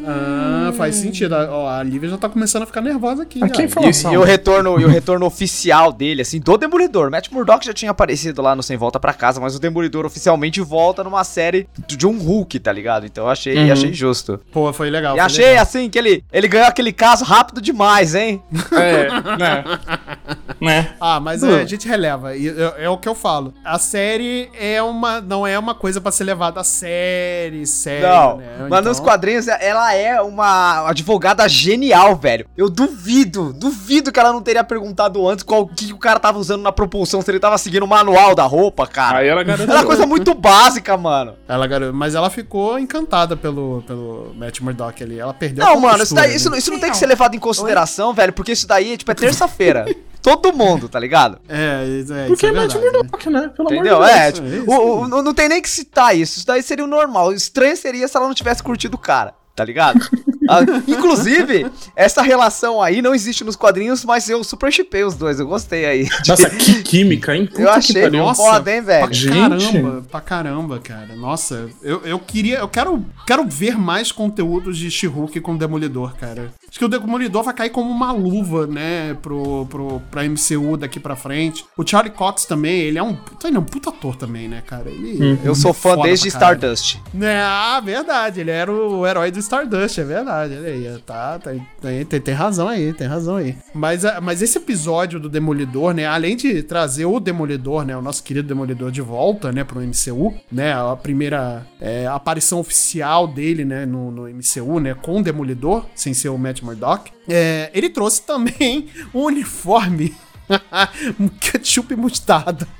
[0.08, 1.34] Ah, faz sentido.
[1.36, 3.44] A- Ó, a Lívia já tá começando a ficar nervosa aqui.
[3.44, 3.62] Aqui já.
[3.64, 4.12] é informação.
[4.12, 7.10] E, e o retorno, e o retorno oficial dele, assim, do Demolidor.
[7.12, 10.62] Matt Murdock já tinha aparecido lá no Sem Volta Pra Casa, mas o Demolidor oficialmente
[10.62, 13.06] volta numa série de um Hulk, tá ligado?
[13.06, 13.72] Então eu achei, Uhum.
[13.72, 14.40] achei justo.
[14.52, 15.14] Pô, foi legal.
[15.16, 15.64] E foi achei, legal.
[15.64, 18.42] assim, que ele, ele ganhou aquele caso rápido demais, hein?
[18.72, 19.64] É, né?
[20.62, 20.90] né?
[21.00, 21.56] Ah, mas Hum.
[21.58, 22.36] é, a gente releva.
[22.36, 23.54] E é, é o que eu falo.
[23.64, 28.38] A série é uma, não é uma coisa pra ser levada a série, sério, Não,
[28.38, 28.46] né?
[28.70, 32.46] mas Então- nos quadrinhos ela é uma advogada genial, velho.
[32.58, 36.62] Eu duvido, duvido que ela não teria perguntado antes qual que o cara tava usando
[36.62, 39.20] na propulsão, se ele tava seguindo o manual da roupa, cara.
[39.20, 39.72] Aí ela garantiu.
[39.72, 41.36] Era uma coisa muito básica, mano.
[41.48, 45.20] Ela, gar- mas ela ficou encantada pelo, pelo Matt Murdock ali.
[45.20, 46.36] Ela perdeu Não, a mano, isso, daí, né?
[46.36, 47.00] isso, isso não tem que Não.
[47.00, 49.86] ser levado em consideração, velho, porque isso daí, tipo, é terça-feira.
[50.20, 51.40] Todo mundo, tá ligado?
[51.48, 52.82] É, isso é, Porque isso é é Matt né?
[52.82, 53.52] Murdock, né?
[53.56, 53.96] Pelo Entendeu?
[53.96, 54.34] amor de É, Deus.
[54.34, 56.38] tipo, é isso o- o- não não tem nem que citar isso.
[56.40, 57.28] Isso daí seria o normal.
[57.28, 60.00] O estranho seria se ela não tivesse curtido o cara, tá ligado?
[60.50, 65.42] Ah, inclusive, essa relação aí não existe nos quadrinhos, mas eu super chipei os dois.
[65.42, 66.04] Eu gostei aí.
[66.06, 67.48] de- Nossa, que química, hein?
[67.48, 68.42] Puta Eu achei, que nossa.
[68.42, 69.06] foda, hein, velho?
[69.06, 69.34] Pra Gente.
[69.74, 71.16] caramba, pra caramba, cara.
[71.18, 72.60] Nossa, eu, eu queria.
[72.60, 76.54] Eu quero, quero ver mais conteúdos de She-Hulk com o Demolidor, cara.
[76.70, 81.00] Acho que o Demolidor vai cair como uma luva, né, pro, pro, pra MCU daqui
[81.00, 81.66] pra frente.
[81.78, 84.62] O Charlie Cox também, ele é um puta, ele é um puta ator também, né,
[84.66, 84.90] cara?
[84.90, 86.28] Ele, Eu sou fã desde.
[86.28, 87.00] Stardust.
[87.22, 88.42] É, ah, verdade.
[88.42, 90.56] Ele era o herói do Stardust, é verdade.
[90.56, 91.52] Olha aí, tá, tá-
[91.82, 93.56] tem, tem, tem razão aí, tem razão aí.
[93.74, 98.02] Mas, ah, mas esse episódio do Demolidor, né, além de trazer o Demolidor, né, o
[98.02, 103.64] nosso querido Demolidor de volta, né, pro MCU, né, a primeira é, aparição oficial dele,
[103.64, 107.90] né, no, no MCU, né, com o Demolidor, sem ser o Matt Murdock, é, ele
[107.90, 110.16] trouxe também um uniforme
[111.40, 112.68] ketchup e mostarda.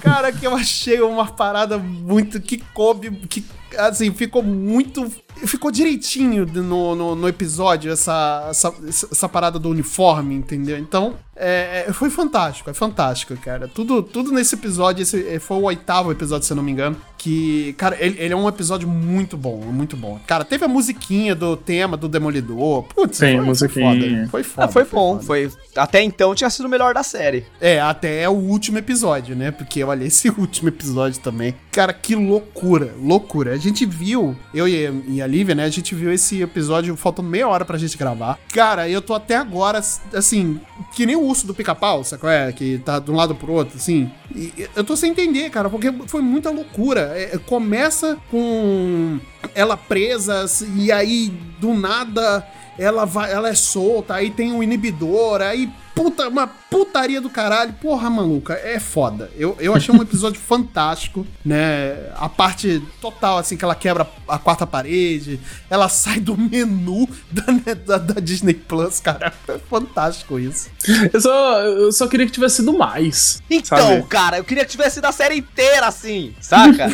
[0.00, 2.40] Cara, que eu achei uma parada muito.
[2.40, 3.10] que coube.
[3.28, 3.44] que
[3.78, 5.10] assim, ficou muito.
[5.46, 10.78] Ficou direitinho no, no, no episódio essa, essa, essa parada do uniforme, entendeu?
[10.78, 13.66] Então, é, é, foi fantástico, é fantástico, cara.
[13.66, 16.96] Tudo, tudo nesse episódio, esse é, foi o oitavo episódio, se eu não me engano.
[17.16, 20.20] Que, cara, ele, ele é um episódio muito bom, muito bom.
[20.26, 22.82] Cara, teve a musiquinha do tema do Demolidor.
[22.82, 24.26] Putz, Sim, foi, foi musiquinha.
[24.26, 24.28] foda.
[24.28, 24.66] Foi foda.
[24.66, 25.14] Ah, foi bom.
[25.14, 25.22] foda.
[25.22, 27.46] Foi, até então tinha sido o melhor da série.
[27.60, 29.50] É, até o último episódio, né?
[29.50, 31.54] Porque olha, esse último episódio também.
[31.70, 33.54] Cara, que loucura, loucura.
[33.62, 35.62] Gente viu, eu e, a Lívia, né?
[35.62, 38.36] A gente viu esse episódio faltando meia hora pra gente gravar.
[38.52, 39.78] Cara, eu tô até agora,
[40.12, 40.60] assim,
[40.92, 42.50] que nem o urso do pica-pau, qual é?
[42.50, 44.10] Que tá de um lado pro outro, assim.
[44.34, 47.12] E eu tô sem entender, cara, porque foi muita loucura.
[47.14, 49.20] É, começa com
[49.54, 52.44] ela presa, assim, e aí do nada
[52.76, 57.72] ela vai, ela é solta, aí tem um inibidor, aí puta, uma putaria do caralho.
[57.74, 59.30] Porra, maluca, é foda.
[59.36, 61.96] Eu, eu achei um episódio fantástico, né?
[62.16, 65.38] A parte total, assim, que ela quebra a quarta parede,
[65.68, 69.32] ela sai do menu da, da, da Disney Plus, cara.
[69.48, 70.70] É fantástico isso.
[71.12, 73.42] Eu só, eu só queria que tivesse sido mais.
[73.50, 74.02] Então, sabe?
[74.04, 76.86] cara, eu queria que tivesse sido a série inteira assim, saca?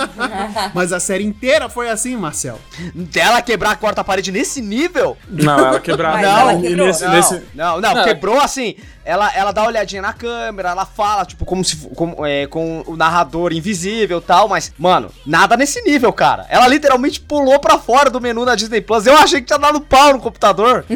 [0.74, 2.58] Mas a série inteira foi assim, Marcel.
[2.94, 5.16] Dela quebrar a quarta parede nesse nível?
[5.28, 6.20] Não, ela quebrar.
[6.22, 6.86] Não, ela quebrou.
[6.86, 8.04] nesse, Não, nesse- não, não, Não.
[8.04, 8.76] quebrou assim.
[9.10, 12.84] Ela, ela dá uma olhadinha na câmera, ela fala, tipo, como se como, é, com
[12.86, 16.46] o narrador invisível e tal, mas, mano, nada nesse nível, cara.
[16.48, 19.06] Ela literalmente pulou pra fora do menu da Disney Plus.
[19.06, 20.84] Eu achei que tinha dado pau no computador.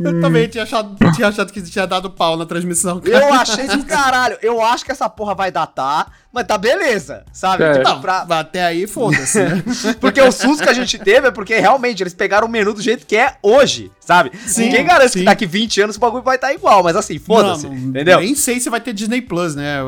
[0.00, 3.00] Eu também tinha achado, tinha achado que tinha dado pau na transmissão.
[3.00, 3.16] cara.
[3.26, 4.38] Eu achei de caralho.
[4.42, 7.64] Eu acho que essa porra vai datar, mas tá beleza, sabe?
[7.64, 7.72] É.
[7.74, 9.62] Tipo, Não, pra- até aí, foda-se, né?
[10.00, 12.82] Porque o susto que a gente teve é porque realmente eles pegaram o menu do
[12.82, 14.30] jeito que é hoje, sabe?
[14.46, 15.24] Sim, Ninguém garante sim.
[15.24, 18.20] que daqui 20 anos o bagulho vai estar igual, mas assim, foda-se, entendeu?
[18.20, 19.78] Nem sei se vai ter Disney Plus, né?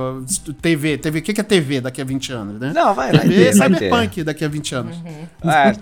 [0.61, 0.99] TV.
[0.99, 1.19] TV.
[1.19, 2.73] O que é TV daqui a 20 anos, né?
[2.75, 3.53] Não, vai, vai TV ter.
[3.55, 4.97] Cyberpunk daqui a 20 anos.
[5.45, 5.73] É.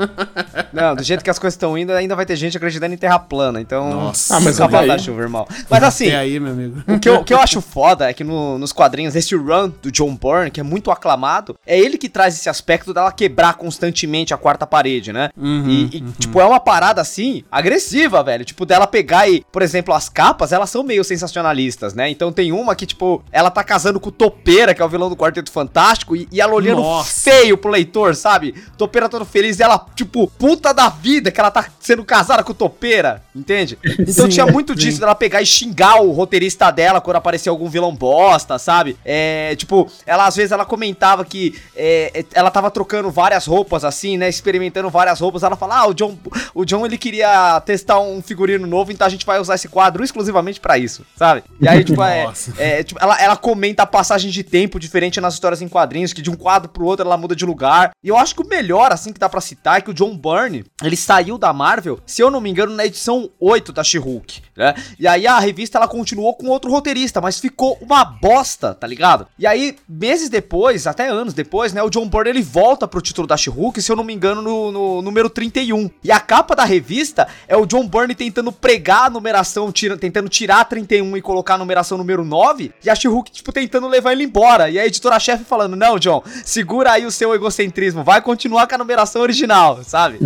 [0.73, 3.19] Não, do jeito que as coisas estão indo, ainda vai ter gente acreditando em terra
[3.19, 3.61] plana.
[3.61, 4.37] Então, Nossa.
[4.37, 5.47] Ah, mas da chuva, irmão.
[5.69, 6.83] Mas assim, aí, meu amigo?
[6.87, 9.73] o que, eu, o que eu acho foda é que no- nos quadrinhos, esse run
[9.83, 13.55] do John Byrne, que é muito aclamado, é ele que traz esse aspecto dela quebrar
[13.55, 15.31] constantemente a quarta parede, né?
[15.41, 18.45] e, e, tipo, é uma parada assim, agressiva, velho.
[18.45, 22.11] Tipo, dela pegar e, por exemplo, as capas, elas são meio sensacionalistas, né?
[22.11, 25.09] Então tem uma que, tipo, ela tá casando com o Topeira, que é o vilão
[25.09, 27.31] do Quarteto Fantástico, e, e ela olhando Nossa.
[27.31, 28.53] feio pro leitor, sabe?
[28.77, 32.51] Topeira todo feliz e ela, tipo, puta da vida que ela tá sendo casada com
[32.51, 33.79] o Topeira, entende?
[33.85, 34.79] Então Sim, tinha muito sim.
[34.81, 38.97] disso dela pegar e xingar o roteirista dela quando aparecia algum vilão bosta, sabe?
[39.05, 43.85] É, tipo, ela às vezes ela comentava que é, é, ela tava trocando várias roupas
[43.85, 44.29] assim, né?
[44.29, 45.45] Experimentando várias roupas.
[45.45, 46.19] Ela fala: "Ah, o John,
[46.53, 50.03] o John ele queria testar um figurino novo, então a gente vai usar esse quadro
[50.03, 51.45] exclusivamente pra isso", sabe?
[51.61, 55.35] E aí tipo, é, é, tipo, ela, ela comenta a passagem de tempo diferente nas
[55.35, 57.93] histórias em quadrinhos, que de um quadro pro outro ela muda de lugar.
[58.03, 60.17] E eu acho que o melhor, assim, que dá pra citar é que o John
[60.17, 64.43] Byrne, ele saiu da Marvel, se eu não me engano, na edição 8 da She-Hulk,
[64.57, 64.75] né?
[64.99, 69.27] E aí a revista, ela continuou com outro roteirista, mas ficou uma bosta, tá ligado?
[69.39, 73.27] E aí, meses depois, até anos depois, né, o John Byrne, ele volta pro título
[73.27, 75.91] da She-Hulk, se eu não me engano, no, no número 31.
[76.03, 79.34] E a capa da revista é o John Byrne tentando pregar a numeração,
[79.73, 83.53] tira, tentando tirar a 31 e colocar a numeração número 9, e a She-Hulk, tipo,
[83.53, 84.69] tentando levar ele embora.
[84.71, 88.79] E a editora-chefe falando, não, John, segura aí o seu egocentrismo, vai continuar com a
[88.79, 90.19] numeração original, sabe?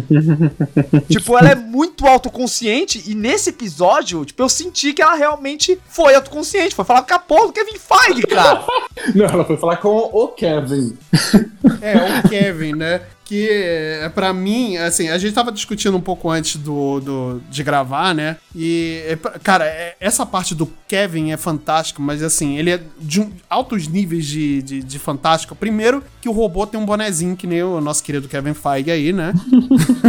[1.09, 6.15] tipo, ela é muito autoconsciente, e nesse episódio, tipo, eu senti que ela realmente foi
[6.15, 8.65] autoconsciente, foi falar com a porra do Kevin Feige, cara.
[9.15, 10.97] Não, ela foi falar com o Kevin.
[11.81, 13.03] É, o Kevin, né?
[13.29, 17.63] Que, é, pra mim, assim, a gente tava discutindo um pouco antes do, do de
[17.63, 18.39] gravar, né?
[18.57, 23.21] E, é, cara, é- essa parte do Kevin é fantástica, mas, assim, ele é de
[23.21, 25.55] um- altos níveis de, de, de fantástico.
[25.55, 29.13] Primeiro, que o robô tem um bonezinho que nem o nosso querido Kevin Feige aí,
[29.13, 29.35] né?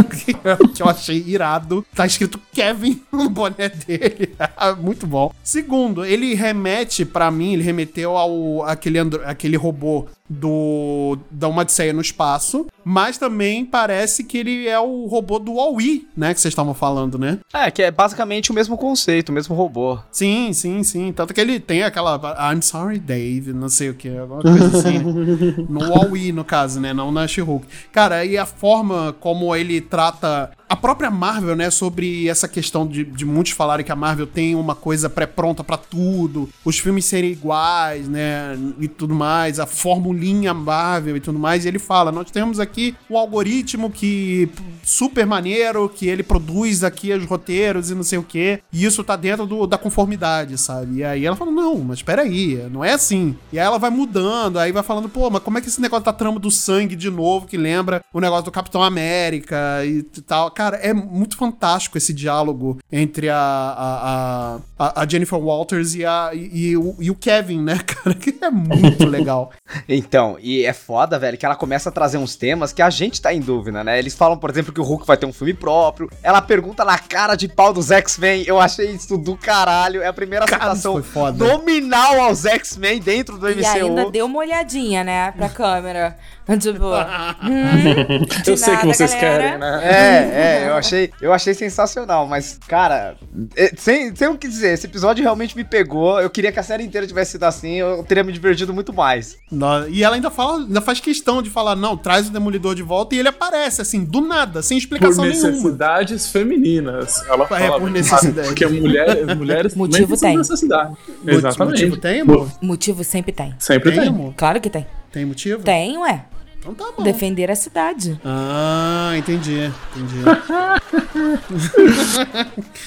[0.74, 1.84] que, eu- achei irado.
[1.94, 4.34] Tá escrito Kevin no boné dele.
[4.80, 5.30] Muito bom.
[5.44, 12.00] Segundo, ele remete, pra mim, ele remeteu ao aquele, aquele robô do da Odisseia no
[12.00, 16.74] espaço, mas também parece que ele é o robô do Huawei, né, que vocês estavam
[16.74, 17.38] falando, né?
[17.52, 19.98] É, que é basicamente o mesmo conceito, o mesmo robô.
[20.10, 21.12] Sim, sim, sim.
[21.12, 22.20] Tanto que ele tem aquela
[22.52, 25.00] I'm sorry, Dave, não sei o que, alguma coisa assim?
[25.68, 26.92] No Huawei, no caso, né?
[26.92, 27.66] Não na She-Hulk.
[27.92, 31.68] Cara, e a forma como ele trata a própria Marvel, né?
[31.70, 35.76] Sobre essa questão de, de muitos falarem que a Marvel tem uma coisa pré-pronta pra
[35.76, 38.56] tudo, os filmes serem iguais, né?
[38.78, 41.64] E tudo mais, a formulinha Marvel e tudo mais.
[41.64, 44.48] E ele fala: nós temos aqui um algoritmo que
[44.84, 48.60] super maneiro, que ele produz aqui os roteiros e não sei o que.
[48.72, 50.98] E isso tá dentro do- da conformidade, sabe?
[50.98, 53.36] E aí ela fala: não, mas peraí, não é assim.
[53.52, 56.04] E aí ela vai mudando, aí vai falando: pô, mas como é que esse negócio
[56.04, 60.50] da trama do sangue de novo, que lembra o negócio do Capitão América e tal?
[60.60, 66.32] Cara, é muito fantástico esse diálogo entre a, a, a, a Jennifer Walters e, a,
[66.34, 68.14] e, e o, e o Kevin, né, cara?
[68.14, 69.52] Que é muito legal.
[69.88, 73.22] Então, e é foda, velho, que ela começa a trazer uns temas que a gente
[73.22, 73.98] tá em dúvida, né?
[73.98, 76.10] Eles falam, por exemplo, que o Hulk vai ter um filme próprio.
[76.22, 78.44] Ela pergunta na cara de pau dos X-Men.
[78.46, 80.02] Eu achei isso do caralho.
[80.02, 81.02] É a primeira Cara, citação
[81.38, 83.60] nominal aos X-Men dentro do MCU.
[83.60, 86.18] E ainda deu uma olhadinha, né, pra câmera.
[86.58, 86.86] Tipo,
[87.42, 89.42] hum, de Eu sei que nada, vocês galera.
[89.42, 89.80] querem, né?
[89.82, 93.16] É, é, eu achei, eu achei sensacional, mas, cara,
[93.56, 96.20] é, sem, sem o que dizer, esse episódio realmente me pegou.
[96.20, 99.36] Eu queria que a série inteira tivesse sido assim, eu teria me divertido muito mais.
[99.50, 102.82] No- E ela ainda fala, ainda faz questão de falar, não, traz o Demolidor de
[102.82, 105.48] volta, e ele aparece, assim, do nada, sem Por explicação nenhuma.
[105.50, 107.22] necessidades femininas.
[107.28, 108.48] Ela É, fala, por necessidade.
[108.48, 110.36] Porque mulher, mulheres Motivo tem.
[110.36, 110.90] necessidade.
[111.22, 111.70] Mo- Exatamente.
[111.84, 112.48] Motivo tem, amor?
[112.60, 113.54] Motivo sempre tem.
[113.58, 114.08] Sempre Tem, tem.
[114.08, 114.34] amor?
[114.36, 114.86] Claro que tem.
[115.12, 115.62] Tem motivo?
[115.62, 116.24] Tem, ué.
[116.60, 117.02] Então tá bom.
[117.02, 118.20] Defender a cidade.
[118.22, 120.20] Ah, entendi, entendi.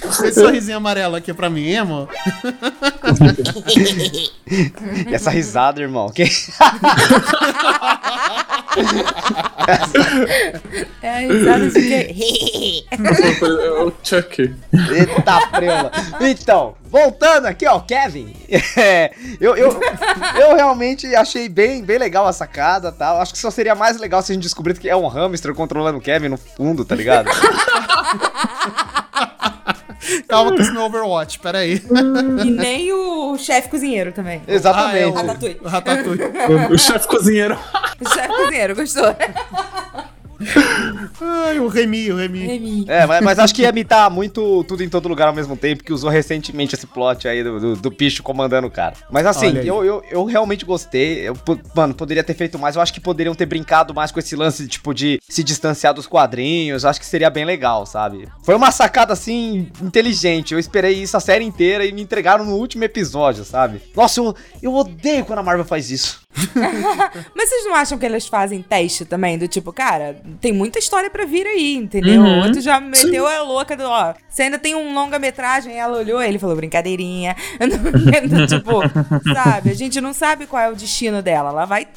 [0.06, 2.08] Esse sorrisinho amarelo aqui é pra mim, amor?
[5.10, 6.10] E essa risada, irmão.
[6.10, 6.24] Que...
[11.02, 12.86] É a risada de quê?
[12.92, 14.56] É o Chuck.
[14.72, 15.92] Eita preula.
[16.22, 18.34] Então, voltando aqui, ó, Kevin.
[18.78, 19.80] É, eu, eu,
[20.40, 23.20] eu realmente achei bem, bem legal a sacada e tal.
[23.20, 25.98] Acho que só seria mais legal se a gente descobrisse que é um hamster controlando
[25.98, 27.30] o Kevin no fundo, tá ligado?
[30.28, 31.82] Calma que isso não é Overwatch, peraí.
[32.46, 34.42] E nem o chefe cozinheiro também.
[34.48, 34.98] Exatamente.
[34.98, 35.60] Ah, é o- Ratatouille.
[35.62, 36.24] o Ratatouille.
[36.74, 37.58] O chefe cozinheiro.
[38.02, 39.16] O chefe cozinheiro, gostou?
[41.22, 42.40] Ai, o Remy, o Remy.
[42.40, 42.86] Remy.
[42.88, 45.84] É, mas, mas acho que ia imitar muito tudo em todo lugar ao mesmo tempo,
[45.84, 48.96] que usou recentemente esse plot aí do, do, do bicho comandando o cara.
[49.10, 51.28] Mas assim, eu, eu, eu realmente gostei.
[51.28, 51.38] Eu,
[51.76, 52.76] mano, poderia ter feito mais.
[52.76, 56.08] Eu acho que poderiam ter brincado mais com esse lance, tipo, de se distanciar dos
[56.08, 56.84] quadrinhos.
[56.84, 58.28] Eu acho que seria bem legal, sabe?
[58.44, 60.54] Foi uma sacada, assim, inteligente.
[60.54, 63.82] Eu esperei isso a série inteira e me entregaram no último episódio, sabe?
[63.96, 66.24] Nossa, eu, eu odeio quando a Marvel faz isso.
[67.36, 69.38] Mas vocês não acham que eles fazem teste também?
[69.38, 72.22] Do tipo, cara, tem muita história pra vir aí, entendeu?
[72.22, 72.44] Uhum.
[72.44, 76.40] Outro já meteu a louca do, ó, você ainda tem um longa-metragem, ela olhou, ele
[76.40, 77.36] falou, brincadeirinha.
[78.48, 78.82] Tipo,
[79.34, 79.70] sabe?
[79.70, 81.50] A gente não sabe qual é o destino dela.
[81.50, 81.88] Ela vai,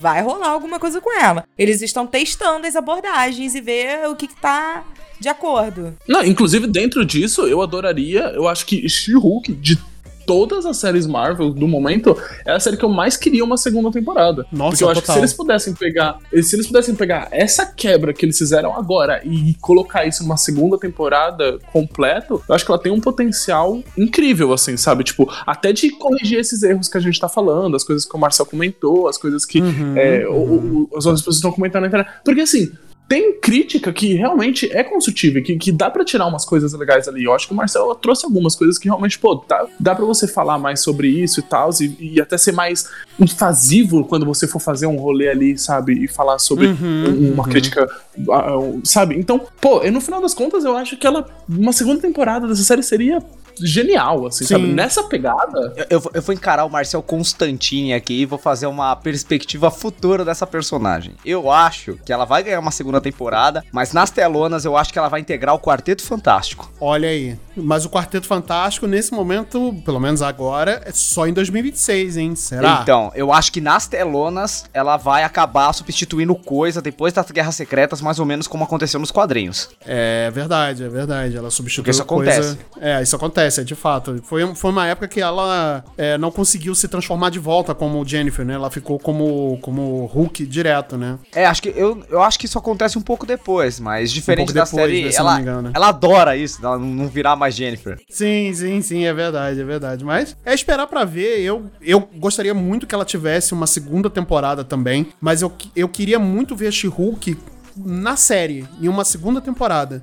[0.00, 1.44] vai rolar alguma coisa com ela.
[1.56, 4.84] Eles estão testando as abordagens e ver o que, que tá
[5.20, 5.96] de acordo.
[6.06, 9.78] Não, inclusive dentro disso, eu adoraria, eu acho que She-Hulk, de
[10.26, 13.90] todas as séries Marvel do momento, é a série que eu mais queria uma segunda
[13.90, 14.46] temporada.
[14.52, 18.12] Nossa, Porque eu acho que se eles pudessem pegar, se eles pudessem pegar essa quebra
[18.12, 22.80] que eles fizeram agora e colocar isso numa segunda temporada completo, eu acho que ela
[22.80, 25.04] tem um potencial incrível, assim, sabe?
[25.04, 28.18] Tipo, até de corrigir esses erros que a gente tá falando, as coisas que o
[28.18, 31.88] Marcel comentou, as coisas que Uhum, é, o- o- as outras pessoas estão comentando na
[31.88, 32.10] internet.
[32.24, 32.72] Porque assim,
[33.06, 37.24] tem crítica que realmente é construtiva, que, que dá pra tirar umas coisas legais ali.
[37.24, 40.26] Eu acho que o Marcelo trouxe algumas coisas que realmente, pô, dá, dá pra você
[40.26, 42.88] falar mais sobre isso e tal, e, e até ser mais
[43.20, 45.92] invasivo quando você for fazer um rolê ali, sabe?
[46.04, 47.86] E falar sobre um- uma crítica,
[48.30, 49.16] ah, sabe?
[49.16, 52.62] Então, pô, eu, no final das contas, eu acho que ela, uma segunda temporada dessa
[52.62, 53.22] série seria
[53.62, 54.54] genial, assim, Sim.
[54.54, 54.66] sabe?
[54.66, 55.72] Nessa pegada.
[55.76, 59.70] Eu, eu vou- eu vou encarar o Marcel Constantini aqui e vou fazer uma perspectiva
[59.70, 61.14] futura dessa personagem.
[61.24, 64.98] Eu acho que ela vai ganhar uma segunda temporada, mas nas telonas eu acho que
[64.98, 66.70] ela vai integrar o Quarteto Fantástico.
[66.80, 67.38] Olha aí.
[67.56, 72.34] Mas o Quarteto Fantástico, nesse momento, pelo menos agora, é só em 2026, hein?
[72.34, 72.80] Será?
[72.82, 78.00] Então, eu acho que nas telonas ela vai acabar substituindo coisa depois das Guerras Secretas,
[78.00, 79.70] mais ou menos como aconteceu nos quadrinhos.
[79.86, 81.36] É verdade, é verdade.
[81.36, 82.58] Ela substituiu Porque isso coisa- acontece.
[82.80, 84.20] É, isso acontece, é de fato.
[84.24, 88.44] Foi, foi uma época que ela é, não conseguiu se transformar de volta como Jennifer,
[88.44, 88.54] né?
[88.54, 91.18] Ela ficou como, como Hulk direto, né?
[91.34, 94.52] É, acho que eu, eu acho que isso acontece um pouco depois, mas diferente pouco
[94.52, 95.70] da depois, série, né, se eu não ela, me engano.
[95.74, 97.98] ela adora isso, ela não virar mais Jennifer.
[98.08, 100.04] Sim, sim, sim, é verdade, é verdade.
[100.04, 101.40] Mas é esperar pra ver.
[101.40, 106.18] Eu, eu gostaria muito que ela tivesse uma segunda temporada também, mas eu, eu queria
[106.18, 107.36] muito ver a She-Hulk
[107.76, 110.02] na série, em uma segunda temporada.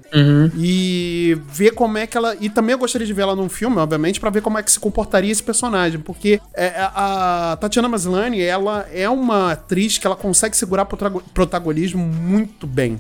[0.58, 2.36] E ver como é que ela.
[2.40, 4.72] E também eu gostaria de ver ela num filme, obviamente, pra ver como é que
[4.72, 6.00] se comportaria esse personagem.
[6.00, 11.24] Porque é, a a Tatiana Maslany, ela é uma atriz que ela consegue segurar protago-
[11.34, 13.00] protagonismo muito bem.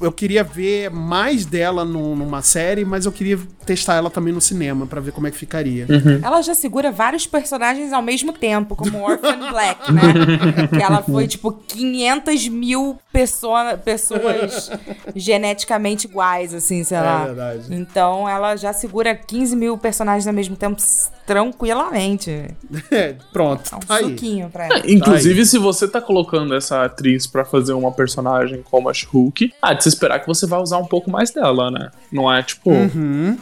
[0.00, 4.40] Eu queria ver mais dela num- numa série, mas eu queria testar ela também no
[4.40, 5.86] cinema pra ver como é que ficaria.
[6.22, 10.02] Ela já segura vários personagens ao mesmo tempo, como Orphan Black, né?
[10.68, 13.76] que ela foi, tipo, 500 mil pessoa,
[14.08, 14.70] pessoas
[15.14, 17.24] geneticamente iguais, assim, sei É lá.
[17.24, 17.74] verdade.
[17.74, 20.80] Então ela já segura 15 mil personagens ao mesmo tempo
[21.26, 22.48] tranquilamente.
[22.90, 24.04] É, pronto, É um tá aí.
[24.04, 24.82] suquinho pra ela.
[24.86, 29.72] Inclusive, se você tá colocando essa atriz pra fazer uma personagem como a Hulk, ah,
[29.72, 31.90] de se esperar que você vai usar um pouco mais dela, né?
[32.10, 32.70] Não é tipo,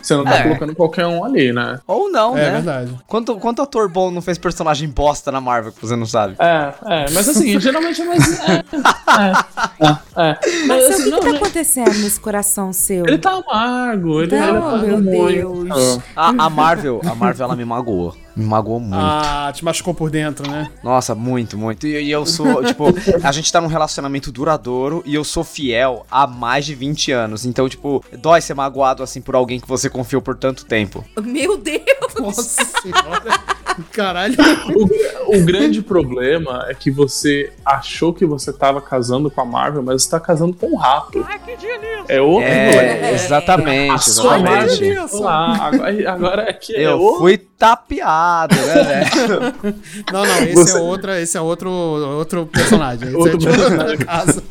[0.00, 0.42] você não tá É.
[0.44, 1.80] colocando qualquer um ali, né?
[1.86, 2.50] Ou não, É né?
[2.52, 2.94] verdade.
[3.06, 6.36] Quanto, quanto ator bom não fez personagem bosta na Marvel que você não sabe?
[6.38, 8.40] É, é, mas assim, geralmente é mais.
[8.48, 10.38] É, é, é, é.
[10.66, 11.38] Mas Mas o assim, que, não, que tá né?
[11.38, 13.06] acontecendo nesse coração seu?
[13.06, 15.64] Ele tá amargo, ele, Não, ele tá meu.
[15.64, 15.98] Deus.
[16.14, 18.14] A, a Marvel, a Marvel ela me magoou.
[18.36, 18.94] Me magoou muito.
[18.96, 20.70] Ah, te machucou por dentro, né?
[20.82, 21.86] Nossa, muito, muito.
[21.86, 22.84] E, e eu sou, tipo,
[23.22, 27.44] a gente tá num relacionamento duradouro e eu sou fiel há mais de 20 anos.
[27.44, 31.04] Então, tipo, dói ser magoado assim por alguém que você confiou por tanto tempo.
[31.22, 31.80] Meu Deus!
[32.18, 33.60] Nossa senhora.
[33.92, 34.34] Caralho.
[35.26, 39.82] O, o grande problema é que você achou que você tava casando com a Marvel,
[39.82, 41.24] mas você tá casando com um rato.
[42.08, 42.70] É outro É,
[43.00, 43.14] moleque.
[43.14, 44.94] exatamente, A sua exatamente.
[44.94, 45.20] Marvel.
[45.20, 47.20] Lá, agora, agora aqui é Eu outro.
[47.20, 48.19] fui tapeado,
[48.50, 49.74] né, velho?
[50.12, 53.08] Não, não, esse Você- é outra, esse é outro, outro personagem.
[53.08, 53.98] Esse Outro é personagem.
[53.98, 54.42] caso.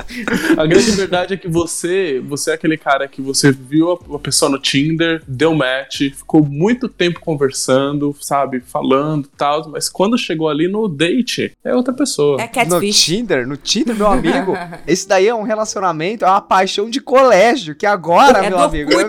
[0.56, 4.18] A grande verdade é que você, você é aquele cara que você viu a, a
[4.18, 10.16] pessoa no Tinder, deu match, ficou muito tempo conversando, sabe, falando e tal, mas quando
[10.18, 12.40] chegou ali no date, é outra pessoa.
[12.40, 13.04] É No catfish.
[13.04, 14.54] Tinder, no Tinder, meu amigo,
[14.86, 18.90] esse daí é um relacionamento, é uma paixão de colégio, que agora, É meu amigo,
[18.92, 19.08] eu,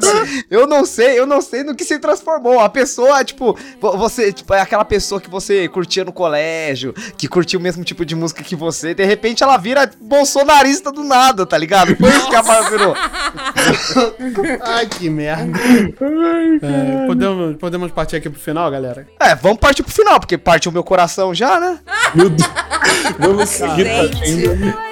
[0.50, 2.60] eu não sei, eu não sei no que se transformou.
[2.60, 7.28] A pessoa, tipo, vo- você, tipo, é aquela pessoa que você curtia no colégio, que
[7.28, 11.46] curtia o mesmo tipo de música que você, de repente ela vira bolsonarista do nada,
[11.46, 11.96] tá ligado?
[11.96, 12.96] Foi isso que a virou.
[14.62, 15.60] Ai, que merda.
[16.62, 19.08] É, podemos, podemos partir aqui pro final, galera?
[19.20, 21.80] É, vamos partir pro final, porque partiu o meu coração já, né?
[22.14, 22.50] Meu Deus.
[23.20, 24.18] Vamos seguir Gente.
[24.18, 24.91] partindo.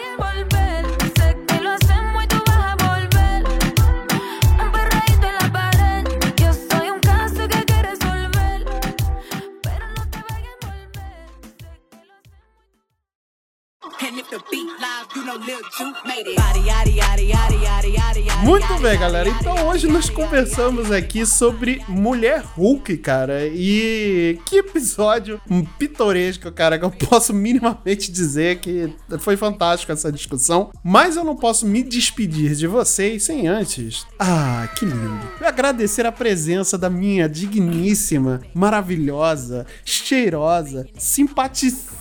[18.43, 19.27] Muito bem, galera.
[19.27, 23.47] Então hoje nós conversamos aqui sobre Mulher Hulk, cara.
[23.47, 25.41] E que episódio
[25.77, 30.71] pitoresco, cara, que eu posso minimamente dizer que foi fantástico essa discussão.
[30.83, 34.05] Mas eu não posso me despedir de vocês sem antes.
[34.19, 35.19] Ah, que lindo.
[35.41, 41.98] Agradecer a presença da minha digníssima, maravilhosa, cheirosa, simpaticíssima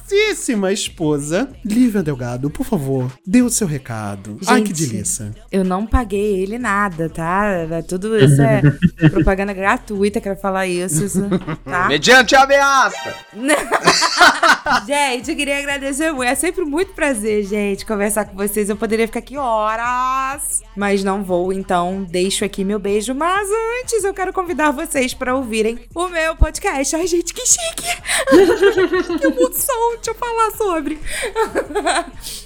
[0.72, 2.50] esposa, Lívia Delgado.
[2.50, 4.38] Por favor, dê o seu recado.
[4.46, 5.34] Ai, que Gente, delícia.
[5.50, 7.44] Eu não paguei ele nada, tá?
[7.70, 8.62] É Tudo isso é
[9.10, 11.28] propaganda gratuita, quero falar isso, isso
[11.64, 11.88] tá?
[11.88, 13.14] Mediante a ameaça!
[14.86, 16.28] gente, eu queria agradecer muito.
[16.28, 18.68] É sempre muito prazer, gente, conversar com vocês.
[18.68, 23.14] Eu poderia ficar aqui horas, mas não vou, então deixo aqui meu beijo.
[23.14, 23.48] Mas
[23.82, 26.96] antes, eu quero convidar vocês para ouvirem o meu podcast.
[26.96, 27.88] Ai, gente, que chique!
[29.18, 29.97] que emoção!
[30.02, 30.98] Deixa eu falar sobre.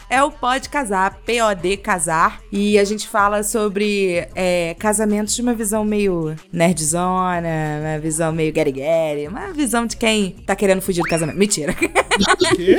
[0.09, 2.41] É o Pode Casar, P-O-D Casar.
[2.53, 7.49] E a gente fala sobre é, casamentos de uma visão meio nerdzona,
[7.81, 11.39] uma visão meio guerigueri, uma visão de quem tá querendo fugir do casamento.
[11.39, 11.73] Mentira.
[11.75, 12.77] Quê?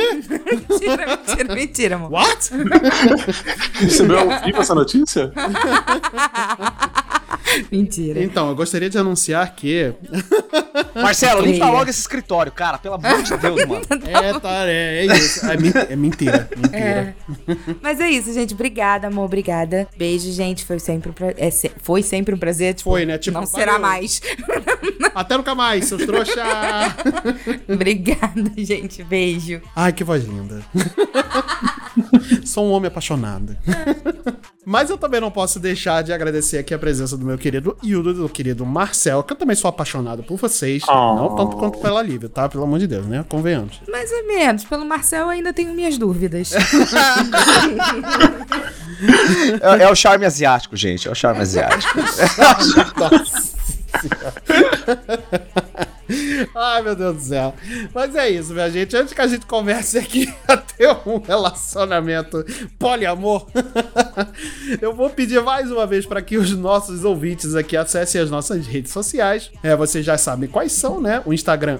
[0.69, 2.11] mentira, mentira, mentira, amor.
[2.11, 2.51] What?
[2.53, 5.31] Ao vivo essa notícia?
[7.71, 8.23] Mentira.
[8.23, 9.93] Então, eu gostaria de anunciar que.
[10.95, 11.77] Marcelo, limpa Leia.
[11.77, 12.77] logo esse escritório, cara.
[12.77, 13.85] Pelo amor de Deus, mano.
[14.07, 15.45] É, tá, é, é isso.
[15.45, 16.49] É, é mentira.
[16.55, 16.77] Mentira.
[16.77, 17.13] É.
[17.81, 18.53] Mas é isso, gente.
[18.53, 19.25] Obrigada, amor.
[19.25, 19.87] Obrigada.
[19.97, 20.65] Beijo, gente.
[20.65, 21.33] Foi sempre um, pra...
[21.37, 22.73] é, se- foi sempre um prazer.
[22.73, 23.17] Tipo, Foi, né?
[23.17, 23.87] Tipo, não será valeu.
[23.87, 24.21] mais.
[25.15, 26.43] Até nunca mais, seus trouxa.
[27.71, 29.03] Obrigada, gente.
[29.03, 29.61] Beijo.
[29.75, 30.61] Ai, que voz linda.
[32.45, 33.55] Sou um homem apaixonado.
[34.65, 38.13] Mas eu também não posso deixar de agradecer aqui a presença do meu querido Hildo,
[38.13, 40.83] do querido Marcel, que eu também sou apaixonado por vocês.
[40.87, 41.15] Oh.
[41.15, 42.47] Não tanto quanto pela Lívia, tá?
[42.47, 43.25] Pelo amor de Deus, né?
[43.27, 43.81] Convenhamos.
[43.89, 44.63] Mais ou menos.
[44.63, 46.51] Pelo Marcel, eu ainda tenho minhas dúvidas.
[49.61, 51.09] É, é o charme asiático, gente.
[51.09, 51.99] É o charme asiático.
[56.55, 57.53] Ai, meu Deus do céu.
[57.93, 58.95] Mas é isso, minha gente.
[58.95, 62.45] Antes que a gente comece aqui a ter um relacionamento
[62.77, 63.47] poliamor,
[64.81, 68.65] eu vou pedir mais uma vez para que os nossos ouvintes aqui acessem as nossas
[68.67, 69.51] redes sociais.
[69.61, 71.21] É, vocês já sabem quais são, né?
[71.25, 71.79] O Instagram,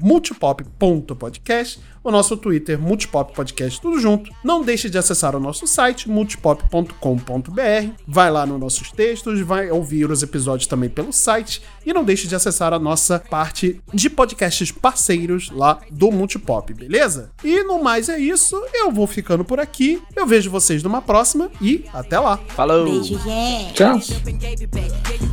[0.00, 1.80] multipop.podcast.
[2.04, 4.30] O nosso Twitter, Multipop Podcast, tudo junto.
[4.42, 7.90] Não deixe de acessar o nosso site, multipop.com.br.
[8.06, 11.62] Vai lá nos nossos textos, vai ouvir os episódios também pelo site.
[11.86, 17.30] E não deixe de acessar a nossa parte de podcasts parceiros lá do Multipop, beleza?
[17.44, 20.02] E no mais é isso, eu vou ficando por aqui.
[20.16, 22.38] Eu vejo vocês numa próxima e até lá.
[22.48, 22.84] Falou!
[22.84, 23.74] Beijo, gente.
[23.74, 24.00] Tchau.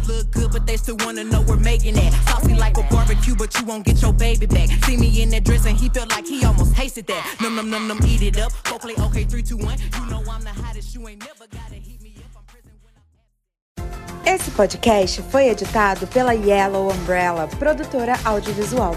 [0.09, 2.11] Look good, but they still wanna know we're making it.
[2.27, 4.69] Saucy like a barbecue, but you won't get your baby back.
[4.85, 7.23] See me in that dress and he felt like he almost tasted that.
[7.41, 8.51] Num num num num, eat it up.
[8.81, 9.77] Play okay, three, two, one.
[9.97, 10.95] You know I'm the hottest.
[10.95, 12.31] You ain't never gotta heat me up.
[12.37, 18.95] I'm prison when I'm Esse podcast foi editado pela Yellow Umbrella, produtora audiovisual.